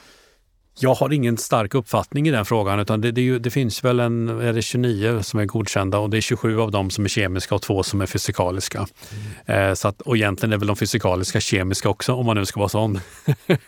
Jag 0.82 0.94
har 0.94 1.14
ingen 1.14 1.38
stark 1.38 1.76
uppfattning 1.76 2.28
i 2.28 2.32
den 2.32 2.46
frågan. 2.46 2.80
utan 2.80 3.02
Det, 3.02 3.12
det, 3.12 3.22
ju, 3.22 3.40
det, 3.40 3.50
finns 3.50 3.84
väl 3.84 4.00
en, 4.00 4.30
är 4.30 4.54
det 4.54 4.62
29 4.62 5.22
som 5.22 5.40
är 5.40 5.46
godkända 5.46 6.00
och 6.00 6.10
det 6.10 6.18
är 6.18 6.22
27 6.22 6.60
av 6.60 6.72
dem 6.72 6.90
som 6.90 7.06
är 7.06 7.10
kemiska 7.10 7.56
och 7.56 7.62
två 7.62 7.84
som 7.84 8.02
är 8.02 8.06
fysikaliska. 8.06 8.88
Mm. 9.46 9.70
Eh, 9.70 9.74
så 9.74 9.88
att, 9.88 10.02
och 10.02 10.18
egentligen 10.18 10.54
är 10.54 10.58
väl 10.58 10.68
de 10.68 10.76
fysikaliska 10.76 11.40
kemiska 11.40 11.90
också 11.90 12.14
om 12.14 12.26
man 12.26 12.38
nu 12.38 12.46
ska 12.46 12.60
vara 12.60 12.70
sån. 12.70 13.00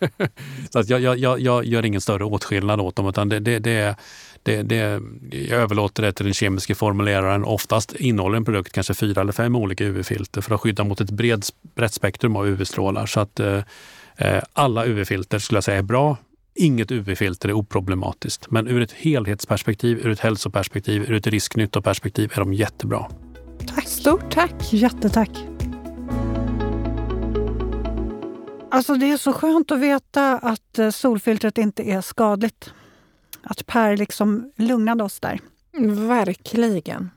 så 0.70 0.80
att 0.80 0.90
jag, 0.90 1.18
jag, 1.18 1.40
jag, 1.40 1.66
gör 1.66 1.86
ingen 1.86 2.02
större 2.02 2.24
åtskillnad 2.24 2.80
åt 2.80 2.96
dem 2.96 3.08
utan 3.08 3.30
det, 3.30 3.40
det, 3.40 3.60
det, 3.60 3.96
det, 4.44 4.64
det, 4.64 5.02
jag 5.32 5.62
överlåter 5.62 6.04
det 6.04 6.12
till 6.12 6.26
den 6.26 6.34
kemiska 6.34 6.76
formuleraren. 6.76 7.44
Oftast 7.44 7.96
innehåller 7.96 8.38
en 8.38 8.46
produkt 8.46 8.74
kanske 8.74 8.94
fyra 8.94 9.22
eller 9.22 9.34
fem 9.34 9.56
olika 9.56 9.84
UV-filter 9.84 10.42
för 10.42 10.56
att 10.56 10.62
skydda 10.62 10.84
mot 10.84 11.02
ett 11.02 11.12
bred, 11.12 11.46
brett 11.76 11.94
spektrum 11.94 12.36
av 12.36 12.48
UV-strålar. 12.48 13.06
Så 13.06 13.20
att 13.20 13.40
eh, 13.40 13.64
eh 14.18 14.44
alla 14.54 14.86
UV-filter 14.86 15.40
skulle 15.40 15.58
jag 15.58 15.64
säga 15.64 15.78
är 15.78 15.82
bra 15.82 16.18
Inget 16.56 16.92
UV-filter 16.92 17.50
är 17.50 17.54
oproblematiskt, 17.54 18.52
men 18.52 18.68
ur 18.68 18.82
ett 18.82 18.92
helhetsperspektiv, 18.92 19.98
ur 19.98 20.10
ett 20.10 20.20
hälsoperspektiv, 20.20 21.02
ur 21.02 21.14
ett 21.14 21.28
risknyttoperspektiv 21.28 22.32
är 22.34 22.40
de 22.40 22.54
jättebra. 22.54 23.06
Tack. 23.76 23.88
Stort 23.88 24.32
tack! 24.32 24.74
Jättetack! 24.74 25.30
Alltså 28.72 28.96
det 28.96 29.12
är 29.12 29.18
så 29.18 29.34
skönt 29.34 29.72
att 29.72 29.80
veta 29.80 30.38
att 30.38 30.80
eh, 30.80 30.90
solfiltret 30.90 31.58
inte 31.58 31.84
är 31.84 32.02
skadligt. 32.02 32.74
Att 33.44 33.66
Per 33.66 33.98
liksom 33.98 34.52
lugnade 34.58 35.04
oss 35.04 35.20
där. 35.20 35.40
Verkligen. 36.08 37.10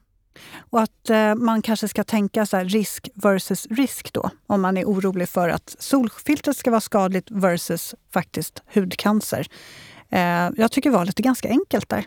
Och 0.70 0.82
att 0.82 1.10
eh, 1.10 1.34
man 1.34 1.62
kanske 1.62 1.88
ska 1.88 2.04
tänka 2.04 2.46
så 2.46 2.56
här, 2.56 2.64
risk 2.64 3.08
versus 3.14 3.66
risk 3.70 4.12
då. 4.12 4.30
Om 4.46 4.62
man 4.62 4.76
är 4.76 4.84
orolig 4.84 5.28
för 5.28 5.48
att 5.48 5.76
solfiltret 5.78 6.56
ska 6.56 6.70
vara 6.70 6.80
skadligt 6.80 7.30
versus 7.30 7.94
faktiskt 8.12 8.62
hudcancer. 8.74 9.46
Eh, 10.10 10.50
jag 10.56 10.72
tycker 10.72 10.90
valet 10.90 11.18
är 11.18 11.22
ganska 11.22 11.48
enkelt 11.48 11.88
där. 11.88 12.06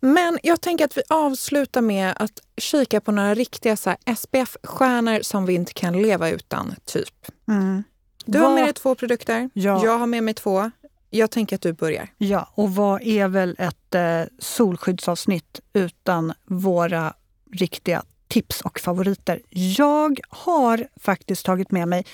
Men 0.00 0.38
jag 0.42 0.60
tänker 0.60 0.84
att 0.84 0.96
vi 0.96 1.02
avslutar 1.08 1.80
med 1.80 2.14
att 2.16 2.40
kika 2.56 3.00
på 3.00 3.12
några 3.12 3.34
riktiga 3.34 3.76
SPF-stjärnor 4.16 5.22
som 5.22 5.46
vi 5.46 5.54
inte 5.54 5.72
kan 5.72 6.02
leva 6.02 6.30
utan, 6.30 6.74
typ. 6.84 7.26
Mm. 7.48 7.84
Du 8.24 8.38
har 8.38 8.54
med 8.54 8.64
dig 8.64 8.72
två 8.72 8.94
produkter, 8.94 9.50
ja. 9.52 9.84
jag 9.84 9.98
har 9.98 10.06
med 10.06 10.22
mig 10.22 10.34
två. 10.34 10.70
Jag 11.10 11.30
tänker 11.30 11.56
att 11.56 11.62
du 11.62 11.72
börjar. 11.72 12.08
Ja, 12.18 12.48
och 12.54 12.74
vad 12.74 13.02
är 13.02 13.28
väl 13.28 13.56
ett 13.58 13.94
eh, 13.94 14.22
solskyddsavsnitt 14.38 15.60
utan 15.72 16.32
våra 16.44 17.14
riktiga 17.52 18.02
tips 18.28 18.60
och 18.60 18.80
favoriter. 18.80 19.40
Jag 19.50 20.20
har 20.28 20.88
faktiskt 21.00 21.46
tagit 21.46 21.70
med 21.70 21.88
mig 21.88 22.04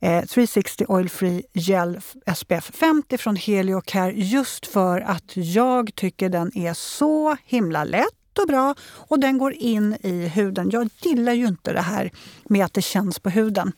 eh, 0.00 0.24
360 0.24 0.84
Oil 0.88 1.08
Free 1.08 1.42
Gel 1.52 2.00
SPF 2.36 2.70
50 2.74 3.18
från 3.18 3.36
Heliocare 3.36 4.12
just 4.12 4.66
för 4.66 5.00
att 5.00 5.36
jag 5.36 5.94
tycker 5.94 6.28
den 6.28 6.58
är 6.58 6.74
så 6.74 7.36
himla 7.44 7.84
lätt 7.84 8.38
och 8.38 8.46
bra 8.46 8.74
och 8.82 9.20
den 9.20 9.38
går 9.38 9.52
in 9.52 9.96
i 10.02 10.28
huden. 10.28 10.70
Jag 10.70 10.88
gillar 11.02 11.32
ju 11.32 11.46
inte 11.46 11.72
det 11.72 11.80
här 11.80 12.10
med 12.44 12.64
att 12.64 12.74
det 12.74 12.82
känns 12.82 13.18
på 13.18 13.30
huden. 13.30 13.72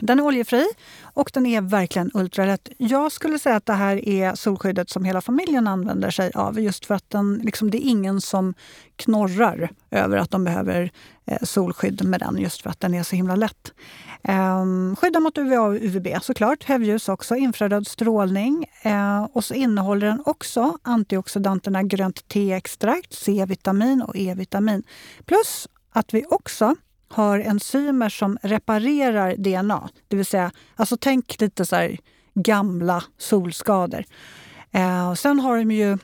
Den 0.00 0.18
är 0.18 0.22
oljefri 0.22 0.66
och 1.02 1.30
den 1.34 1.46
är 1.46 1.60
verkligen 1.60 2.10
ultralätt. 2.14 2.68
Jag 2.78 3.12
skulle 3.12 3.38
säga 3.38 3.56
att 3.56 3.66
det 3.66 3.72
här 3.72 4.08
är 4.08 4.34
solskyddet 4.34 4.90
som 4.90 5.04
hela 5.04 5.20
familjen 5.20 5.66
använder 5.66 6.10
sig 6.10 6.32
av. 6.34 6.60
Just 6.60 6.86
för 6.86 6.94
att 6.94 7.10
den, 7.10 7.40
liksom, 7.44 7.70
det 7.70 7.78
är 7.78 7.90
ingen 7.90 8.20
som 8.20 8.54
knorrar 8.96 9.70
över 9.90 10.16
att 10.16 10.30
de 10.30 10.44
behöver 10.44 10.90
eh, 11.26 11.38
solskydd 11.42 12.04
med 12.04 12.20
den. 12.20 12.38
Just 12.38 12.62
för 12.62 12.70
att 12.70 12.80
den 12.80 12.94
är 12.94 13.02
så 13.02 13.16
himla 13.16 13.36
lätt. 13.36 13.72
Ehm, 14.22 14.96
skyddar 14.96 15.20
mot 15.20 15.38
UVA 15.38 15.60
och 15.60 15.74
UVB 15.74 16.08
såklart. 16.22 16.64
Hävljus 16.64 17.08
också. 17.08 17.36
Infraröd 17.36 17.86
strålning. 17.86 18.66
Ehm, 18.82 19.24
och 19.24 19.44
så 19.44 19.54
innehåller 19.54 20.06
den 20.06 20.22
också 20.26 20.78
antioxidanterna 20.82 21.82
grönt 21.82 22.28
T-extrakt, 22.28 23.12
C-vitamin 23.14 24.02
och 24.02 24.16
E-vitamin. 24.16 24.82
Plus 25.24 25.68
att 25.92 26.14
vi 26.14 26.24
också 26.28 26.76
har 27.12 27.38
enzymer 27.38 28.08
som 28.08 28.38
reparerar 28.42 29.36
DNA. 29.36 29.88
Det 30.08 30.16
vill 30.16 30.26
säga, 30.26 30.52
alltså 30.76 30.96
tänk 31.00 31.40
lite 31.40 31.64
så 31.66 31.76
här 31.76 31.98
gamla 32.34 33.04
solskador. 33.18 34.04
Eh, 34.70 35.14
sen 35.14 35.40
har 35.40 35.58
de 35.58 35.70
ju 35.70 35.98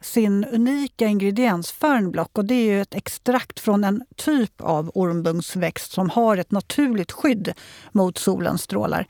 sin 0.00 0.44
unika 0.44 1.06
ingrediens 1.06 1.72
Fernblock 1.72 2.38
och 2.38 2.44
det 2.44 2.54
är 2.54 2.64
ju 2.64 2.82
ett 2.82 2.94
extrakt 2.94 3.60
från 3.60 3.84
en 3.84 4.04
typ 4.16 4.60
av 4.60 4.90
ormbunksväxt 4.94 5.92
som 5.92 6.10
har 6.10 6.36
ett 6.36 6.50
naturligt 6.50 7.12
skydd 7.12 7.52
mot 7.92 8.18
solens 8.18 8.62
strålar. 8.62 9.06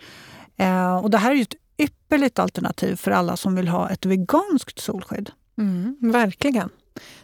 Eh, 0.57 0.97
och 0.97 1.11
det 1.11 1.19
här 1.19 1.31
är 1.31 1.35
ju 1.35 1.43
ett 1.43 1.55
ypperligt 1.79 2.39
alternativ 2.39 2.97
för 2.97 3.11
alla 3.11 3.37
som 3.37 3.55
vill 3.55 3.69
ha 3.69 3.91
ett 3.91 4.07
veganskt 4.07 4.81
solskydd. 4.81 5.31
Mm, 5.59 5.97
verkligen. 6.01 6.69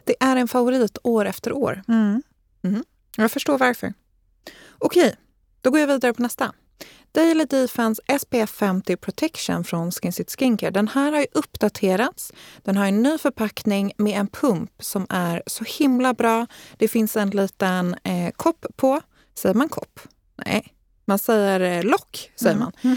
Det 0.04 0.14
är 0.20 0.36
en 0.36 0.48
favorit 0.48 0.98
år 1.02 1.24
efter 1.24 1.52
år. 1.52 1.82
Mm. 1.88 2.22
Mm. 2.62 2.84
Jag 3.16 3.30
förstår 3.30 3.58
varför. 3.58 3.92
Okej, 4.78 5.14
då 5.60 5.70
går 5.70 5.80
jag 5.80 5.86
vidare 5.86 6.14
på 6.14 6.22
nästa. 6.22 6.52
Daily 7.12 7.44
Defense 7.44 8.02
SPF 8.20 8.50
50 8.50 8.96
Protection 8.96 9.64
från 9.64 9.92
Skinsit 9.92 10.36
Skincare. 10.38 10.70
Den 10.70 10.88
här 10.88 11.12
har 11.12 11.20
ju 11.20 11.26
uppdaterats. 11.32 12.32
Den 12.62 12.76
har 12.76 12.86
en 12.86 13.02
ny 13.02 13.18
förpackning 13.18 13.92
med 13.96 14.20
en 14.20 14.26
pump 14.26 14.70
som 14.78 15.06
är 15.10 15.42
så 15.46 15.64
himla 15.64 16.14
bra. 16.14 16.46
Det 16.76 16.88
finns 16.88 17.16
en 17.16 17.30
liten 17.30 17.96
eh, 18.04 18.30
kopp 18.36 18.66
på. 18.76 19.00
Säger 19.34 19.54
man 19.54 19.68
kopp? 19.68 20.00
Nej, 20.46 20.74
man 21.08 21.18
säger 21.18 21.60
eh, 21.60 21.84
lock, 21.84 22.30
säger 22.36 22.56
man. 22.56 22.72
Mm. 22.82 22.96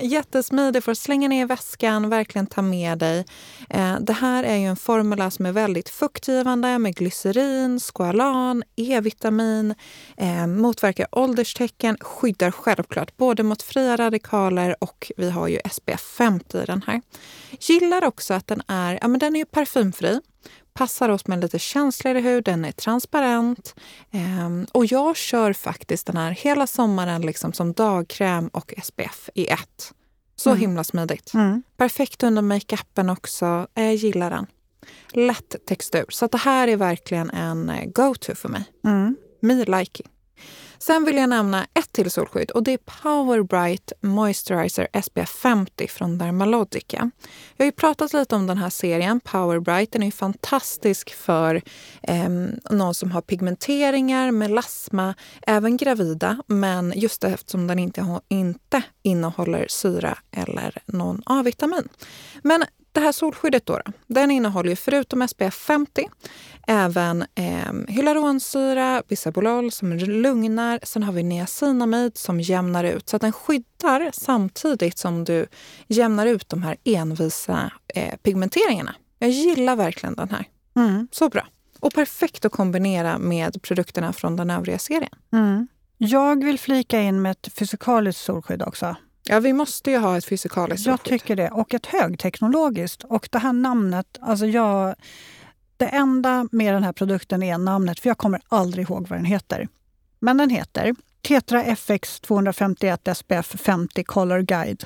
Jättesmidig 0.00 0.84
för 0.84 0.92
att 0.92 0.98
slänga 0.98 1.28
ner 1.28 1.42
i 1.42 1.46
väskan, 1.46 2.10
verkligen 2.10 2.46
ta 2.46 2.62
med 2.62 2.98
dig. 2.98 3.24
Eh, 3.70 3.96
det 4.00 4.12
här 4.12 4.44
är 4.44 4.56
ju 4.56 4.66
en 4.66 4.76
formula 4.76 5.30
som 5.30 5.46
är 5.46 5.52
väldigt 5.52 5.88
fuktgivande 5.88 6.78
med 6.78 6.94
glycerin, 6.94 7.80
squalan, 7.80 8.62
E-vitamin, 8.76 9.74
eh, 10.16 10.46
motverkar 10.46 11.06
ålderstecken, 11.12 11.96
skyddar 12.00 12.50
självklart 12.50 13.16
både 13.16 13.42
mot 13.42 13.62
fria 13.62 13.96
radikaler 13.96 14.76
och 14.80 15.12
vi 15.16 15.30
har 15.30 15.48
ju 15.48 15.60
SPF 15.70 16.00
50 16.00 16.58
i 16.62 16.64
den 16.64 16.82
här. 16.86 17.02
Gillar 17.60 18.04
också 18.04 18.34
att 18.34 18.46
den 18.46 18.62
är, 18.68 18.98
ja 19.02 19.08
men 19.08 19.18
den 19.18 19.36
är 19.36 19.44
parfymfri 19.44 20.20
passar 20.74 21.08
oss 21.08 21.26
med 21.26 21.40
lite 21.40 21.58
känsligare 21.58 22.20
hud, 22.20 22.44
den 22.44 22.64
är 22.64 22.72
transparent. 22.72 23.74
Eh, 24.10 24.50
och 24.72 24.86
jag 24.86 25.16
kör 25.16 25.52
faktiskt 25.52 26.06
den 26.06 26.16
här 26.16 26.30
hela 26.30 26.66
sommaren 26.66 27.22
liksom 27.22 27.52
som 27.52 27.72
dagkräm 27.72 28.48
och 28.48 28.74
SPF 28.82 29.30
i 29.34 29.46
ett. 29.46 29.92
Så 30.36 30.50
mm. 30.50 30.60
himla 30.60 30.84
smidigt. 30.84 31.34
Mm. 31.34 31.62
Perfekt 31.76 32.22
under 32.22 32.42
makeupen 32.42 33.10
också. 33.10 33.66
Jag 33.74 33.94
gillar 33.94 34.30
den. 34.30 34.46
Lätt 35.12 35.66
textur. 35.66 36.04
Så 36.08 36.26
det 36.26 36.38
här 36.38 36.68
är 36.68 36.76
verkligen 36.76 37.30
en 37.30 37.70
eh, 37.70 37.84
go-to 37.84 38.34
för 38.34 38.48
mig. 38.48 38.64
Mm. 38.84 39.16
Me 39.40 39.64
liking. 39.64 40.06
Sen 40.82 41.04
vill 41.04 41.16
jag 41.16 41.28
nämna 41.28 41.66
ett 41.74 41.92
till 41.92 42.10
solskydd 42.10 42.50
och 42.50 42.62
det 42.62 42.72
är 42.72 42.78
Power 43.02 43.42
Bright 43.42 43.92
Moisturizer 44.00 44.88
SPF 45.02 45.28
50 45.28 45.88
från 45.88 46.18
Dermalogica. 46.18 47.10
Jag 47.56 47.64
har 47.64 47.66
ju 47.66 47.72
pratat 47.72 48.12
lite 48.12 48.34
om 48.34 48.46
den 48.46 48.58
här 48.58 48.70
serien, 48.70 49.20
Power 49.20 49.60
Bright. 49.60 49.92
Den 49.92 50.02
är 50.02 50.10
fantastisk 50.10 51.14
för 51.14 51.62
eh, 52.02 52.28
någon 52.70 52.94
som 52.94 53.10
har 53.10 53.20
pigmenteringar, 53.20 54.30
melasma, 54.30 55.14
även 55.46 55.76
gravida. 55.76 56.42
Men 56.46 56.92
just 56.96 57.24
eftersom 57.24 57.66
den 57.66 57.78
inte, 57.78 58.20
inte 58.28 58.82
innehåller 59.02 59.66
syra 59.68 60.18
eller 60.30 60.82
någon 60.86 61.22
A-vitamin. 61.26 61.88
Men 62.42 62.64
det 62.92 63.00
här 63.00 63.12
solskyddet 63.12 63.66
då, 63.66 63.80
då 63.84 63.92
den 64.06 64.30
innehåller 64.30 64.76
förutom 64.76 65.28
SPF 65.28 65.54
50 65.54 66.08
även 66.66 67.24
eh, 67.34 67.72
hyaluronsyra, 67.88 69.02
bisabolol 69.08 69.72
som 69.72 69.92
lugnar. 69.92 70.80
Sen 70.82 71.02
har 71.02 71.12
vi 71.12 71.22
niacinamid 71.22 72.16
som 72.16 72.40
jämnar 72.40 72.84
ut. 72.84 73.08
Så 73.08 73.16
att 73.16 73.22
den 73.22 73.32
skyddar 73.32 74.10
samtidigt 74.12 74.98
som 74.98 75.24
du 75.24 75.46
jämnar 75.86 76.26
ut 76.26 76.48
de 76.48 76.62
här 76.62 76.76
envisa 76.84 77.72
eh, 77.94 78.16
pigmenteringarna. 78.22 78.94
Jag 79.18 79.30
gillar 79.30 79.76
verkligen 79.76 80.14
den 80.14 80.30
här. 80.30 80.44
Mm. 80.76 81.08
Så 81.12 81.28
bra. 81.28 81.46
Och 81.80 81.94
perfekt 81.94 82.44
att 82.44 82.52
kombinera 82.52 83.18
med 83.18 83.62
produkterna 83.62 84.12
från 84.12 84.36
den 84.36 84.50
övriga 84.50 84.78
serien. 84.78 85.14
Mm. 85.32 85.68
Jag 85.98 86.44
vill 86.44 86.58
flika 86.58 87.00
in 87.00 87.22
med 87.22 87.32
ett 87.32 87.52
fysikaliskt 87.54 88.22
solskydd 88.22 88.62
också. 88.62 88.96
Ja, 89.24 89.40
vi 89.40 89.52
måste 89.52 89.90
ju 89.90 89.98
ha 89.98 90.16
ett 90.16 90.24
fysikaliskt 90.24 90.86
Jag 90.86 91.02
tycker 91.02 91.36
det. 91.36 91.50
Och 91.50 91.74
ett 91.74 91.86
högteknologiskt. 91.86 93.04
Och 93.04 93.28
det 93.32 93.38
här 93.38 93.52
namnet, 93.52 94.18
alltså 94.20 94.46
jag... 94.46 94.94
Det 95.76 95.86
enda 95.86 96.48
med 96.52 96.74
den 96.74 96.84
här 96.84 96.92
produkten 96.92 97.42
är 97.42 97.58
namnet, 97.58 98.00
för 98.00 98.10
jag 98.10 98.18
kommer 98.18 98.40
aldrig 98.48 98.90
ihåg 98.90 99.08
vad 99.08 99.18
den 99.18 99.24
heter. 99.24 99.68
Men 100.18 100.36
den 100.36 100.50
heter 100.50 100.94
Tetra 101.22 101.64
FX 101.64 102.20
251 102.20 103.08
SPF 103.16 103.46
50 103.46 104.04
Color 104.04 104.40
Guide 104.40 104.84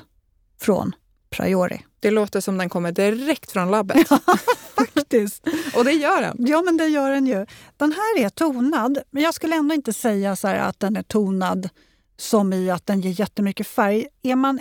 från 0.60 0.92
Priori. 1.30 1.84
Det 2.00 2.10
låter 2.10 2.40
som 2.40 2.58
den 2.58 2.68
kommer 2.68 2.92
direkt 2.92 3.52
från 3.52 3.70
labbet. 3.70 4.08
Faktiskt. 4.76 5.48
Och 5.76 5.84
det 5.84 5.92
gör 5.92 6.20
den. 6.20 6.36
Ja, 6.38 6.62
men 6.62 6.76
det 6.76 6.86
gör 6.86 7.10
den 7.10 7.26
ju. 7.26 7.46
Den 7.76 7.92
här 7.92 8.18
är 8.24 8.28
tonad, 8.28 8.98
men 9.10 9.22
jag 9.22 9.34
skulle 9.34 9.56
ändå 9.56 9.74
inte 9.74 9.92
säga 9.92 10.36
så 10.36 10.48
att 10.48 10.80
den 10.80 10.96
är 10.96 11.02
tonad 11.02 11.68
som 12.16 12.52
i 12.52 12.70
att 12.70 12.86
den 12.86 13.00
ger 13.00 13.20
jättemycket 13.20 13.66
färg. 13.66 14.06
Är 14.22 14.36
man 14.36 14.60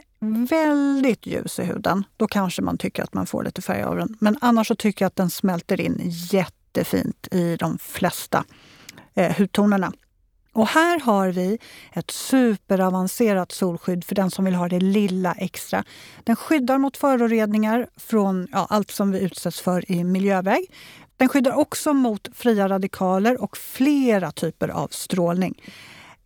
väldigt 0.49 1.25
ljus 1.25 1.59
i 1.59 1.63
huden, 1.63 2.03
då 2.17 2.27
kanske 2.27 2.61
man 2.61 2.77
tycker 2.77 3.03
att 3.03 3.13
man 3.13 3.25
får 3.25 3.43
lite 3.43 3.61
färg 3.61 3.83
av 3.83 3.95
den. 3.95 4.17
Men 4.19 4.37
annars 4.41 4.67
så 4.67 4.75
tycker 4.75 5.05
jag 5.05 5.07
att 5.07 5.15
den 5.15 5.29
smälter 5.29 5.81
in 5.81 6.01
jättefint 6.31 7.27
i 7.31 7.55
de 7.55 7.77
flesta 7.77 8.43
eh, 9.13 9.37
hudtonerna. 9.37 9.91
Och 10.53 10.67
här 10.67 10.99
har 10.99 11.27
vi 11.29 11.57
ett 11.93 12.11
superavancerat 12.11 13.51
solskydd 13.51 14.03
för 14.03 14.15
den 14.15 14.31
som 14.31 14.45
vill 14.45 14.55
ha 14.55 14.69
det 14.69 14.79
lilla 14.79 15.33
extra. 15.33 15.83
Den 16.23 16.35
skyddar 16.35 16.77
mot 16.77 16.97
föroreningar 16.97 17.87
från 17.97 18.47
ja, 18.51 18.67
allt 18.69 18.91
som 18.91 19.11
vi 19.11 19.19
utsätts 19.19 19.61
för 19.61 19.91
i 19.91 20.03
miljöväg. 20.03 20.65
Den 21.17 21.29
skyddar 21.29 21.51
också 21.53 21.93
mot 21.93 22.29
fria 22.33 22.69
radikaler 22.69 23.41
och 23.41 23.57
flera 23.57 24.31
typer 24.31 24.69
av 24.69 24.87
strålning. 24.87 25.61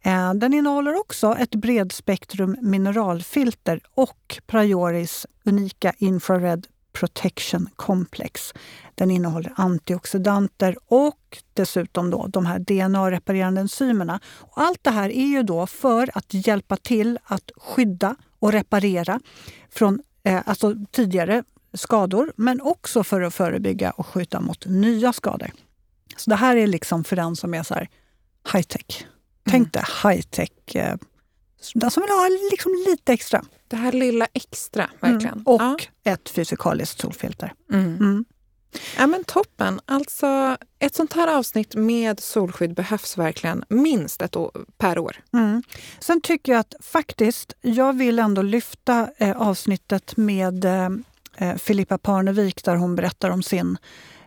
Eh, 0.01 0.33
den 0.33 0.53
innehåller 0.53 0.99
också 0.99 1.35
ett 1.39 1.55
bredspektrum 1.55 2.57
mineralfilter 2.61 3.81
och 3.95 4.39
Prioris 4.47 5.25
unika 5.43 5.93
Infrared 5.97 6.67
Protection 6.93 7.69
Complex. 7.75 8.53
Den 8.95 9.11
innehåller 9.11 9.53
antioxidanter 9.55 10.77
och 10.85 11.37
dessutom 11.53 12.09
då 12.09 12.27
de 12.27 12.45
här 12.45 12.59
DNA-reparerande 12.59 13.61
enzymerna. 13.61 14.19
Och 14.25 14.61
allt 14.61 14.83
det 14.83 14.91
här 14.91 15.09
är 15.09 15.25
ju 15.25 15.43
då 15.43 15.67
för 15.67 16.09
att 16.13 16.25
hjälpa 16.47 16.77
till 16.77 17.19
att 17.23 17.51
skydda 17.57 18.15
och 18.39 18.51
reparera 18.51 19.19
från 19.69 20.01
eh, 20.23 20.41
alltså 20.45 20.75
tidigare 20.91 21.43
skador 21.73 22.33
men 22.35 22.61
också 22.61 23.03
för 23.03 23.21
att 23.21 23.33
förebygga 23.33 23.91
och 23.91 24.07
skydda 24.07 24.39
mot 24.41 24.65
nya 24.65 25.13
skador. 25.13 25.51
Så 26.17 26.29
det 26.29 26.35
här 26.35 26.55
är 26.55 26.67
liksom 26.67 27.03
för 27.03 27.15
den 27.15 27.35
som 27.35 27.53
är 27.53 27.63
så 27.63 27.75
high 28.53 28.65
tech. 28.67 29.05
Tänk 29.43 29.73
dig 29.73 29.83
high-tech. 30.03 30.75
Eh, 30.75 30.95
den 31.73 31.91
som 31.91 32.03
vill 32.03 32.09
ha 32.09 32.29
liksom 32.51 32.71
lite 32.87 33.13
extra. 33.13 33.45
Det 33.67 33.75
här 33.75 33.91
lilla 33.91 34.27
extra, 34.33 34.89
verkligen. 34.99 35.33
Mm. 35.33 35.43
Och 35.45 35.61
ja. 35.61 36.11
ett 36.11 36.29
fysikaliskt 36.29 37.01
solfilter. 37.01 37.53
Mm. 37.71 37.95
Mm. 37.95 38.25
Ja 38.97 39.07
men 39.07 39.23
toppen! 39.23 39.79
Alltså 39.85 40.57
ett 40.79 40.95
sånt 40.95 41.13
här 41.13 41.37
avsnitt 41.37 41.75
med 41.75 42.19
solskydd 42.19 42.73
behövs 42.73 43.17
verkligen 43.17 43.63
minst 43.69 44.21
ett 44.21 44.35
år, 44.35 44.51
per 44.77 44.99
år. 44.99 45.15
Mm. 45.33 45.63
Sen 45.99 46.21
tycker 46.21 46.51
jag 46.51 46.59
att 46.59 46.73
faktiskt, 46.79 47.53
jag 47.61 47.97
vill 47.97 48.19
ändå 48.19 48.41
lyfta 48.41 49.09
eh, 49.17 49.41
avsnittet 49.41 50.17
med 50.17 50.65
eh, 50.65 50.89
eh 51.37 51.55
Filippa 51.55 51.97
Parnevik 51.97 52.63
där 52.63 52.75
hon 52.75 52.95
berättar 52.95 53.29
om 53.29 53.43
sin 53.43 53.77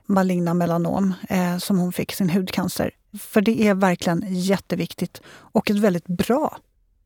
maligna 0.06 0.54
melanom 0.54 1.14
eh, 1.28 1.58
som 1.58 1.78
hon 1.78 1.92
fick, 1.92 2.12
sin 2.12 2.30
hudcancer. 2.30 2.90
För 3.18 3.40
det 3.40 3.68
är 3.68 3.74
verkligen 3.74 4.24
jätteviktigt 4.28 5.22
och 5.26 5.70
ett 5.70 5.78
väldigt 5.78 6.06
bra 6.06 6.58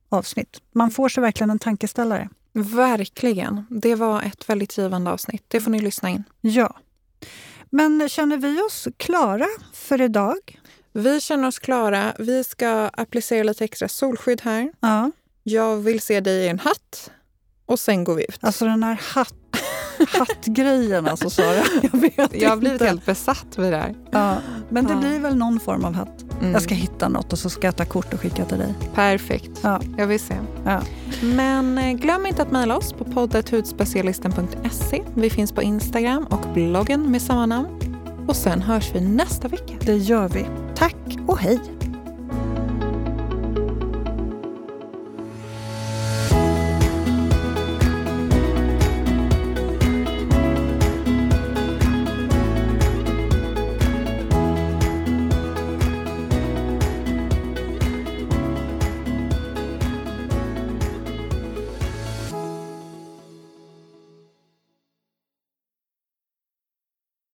avsnitt. 0.09 0.61
Man 0.71 0.91
får 0.91 1.09
sig 1.09 1.21
verkligen 1.21 1.49
en 1.49 1.59
tankeställare. 1.59 2.29
Verkligen. 2.53 3.65
Det 3.69 3.95
var 3.95 4.21
ett 4.21 4.49
väldigt 4.49 4.77
givande 4.77 5.11
avsnitt. 5.11 5.43
Det 5.47 5.61
får 5.61 5.71
ni 5.71 5.79
lyssna 5.79 6.09
in. 6.09 6.23
Ja. 6.41 6.75
Men 7.69 8.09
känner 8.09 8.37
vi 8.37 8.61
oss 8.61 8.87
klara 8.97 9.47
för 9.73 10.01
idag? 10.01 10.59
Vi 10.93 11.21
känner 11.21 11.47
oss 11.47 11.59
klara. 11.59 12.13
Vi 12.19 12.43
ska 12.43 12.69
applicera 12.93 13.43
lite 13.43 13.63
extra 13.65 13.87
solskydd 13.87 14.41
här. 14.41 14.71
Ja. 14.79 15.11
Jag 15.43 15.77
vill 15.77 16.01
se 16.01 16.19
dig 16.19 16.45
i 16.45 16.47
en 16.47 16.59
hatt 16.59 17.11
och 17.65 17.79
sen 17.79 18.03
går 18.03 18.15
vi 18.15 18.23
ut. 18.23 18.39
Alltså 18.41 18.65
den 18.65 18.83
här 18.83 18.99
hatt, 19.01 19.33
hattgrejen 20.07 21.07
alltså 21.07 21.29
Sara. 21.29 21.63
Jag 21.81 21.99
vet 21.99 22.41
Jag 22.41 22.49
har 22.49 22.57
blivit 22.57 22.81
helt 22.81 23.05
besatt 23.05 23.57
vid 23.57 23.71
det 23.71 23.77
här. 23.77 23.95
Ja, 24.11 24.37
men 24.69 24.85
det 24.85 24.95
blir 24.95 25.19
väl 25.19 25.35
någon 25.35 25.59
form 25.59 25.85
av 25.85 25.93
hatt. 25.93 26.25
Mm. 26.39 26.51
Jag 26.51 26.61
ska 26.61 26.75
hitta 26.75 27.09
något 27.09 27.33
och 27.33 27.39
så 27.39 27.49
ska 27.49 27.67
jag 27.67 27.75
ta 27.75 27.85
kort 27.85 28.13
och 28.13 28.19
skicka 28.19 28.45
till 28.45 28.57
dig. 28.57 28.73
Perfekt. 28.93 29.59
Ja. 29.63 29.79
Jag 29.97 30.07
vill 30.07 30.19
se. 30.19 30.35
Ja. 30.65 30.81
Men 31.21 31.77
eh, 31.77 31.91
glöm 31.91 32.25
inte 32.25 32.41
att 32.41 32.51
mejla 32.51 32.77
oss 32.77 32.93
på 32.93 33.03
poddathudspecialisten.se. 33.03 35.03
Vi 35.15 35.29
finns 35.29 35.51
på 35.51 35.61
Instagram 35.61 36.25
och 36.29 36.53
bloggen 36.53 37.11
med 37.11 37.21
samma 37.21 37.45
namn. 37.45 37.67
Och 38.27 38.35
sen 38.35 38.61
hörs 38.61 38.95
vi 38.95 39.01
nästa 39.01 39.47
vecka. 39.47 39.73
Det 39.79 39.97
gör 39.97 40.29
vi. 40.29 40.45
Tack 40.75 40.95
och 41.27 41.37
hej! 41.37 41.76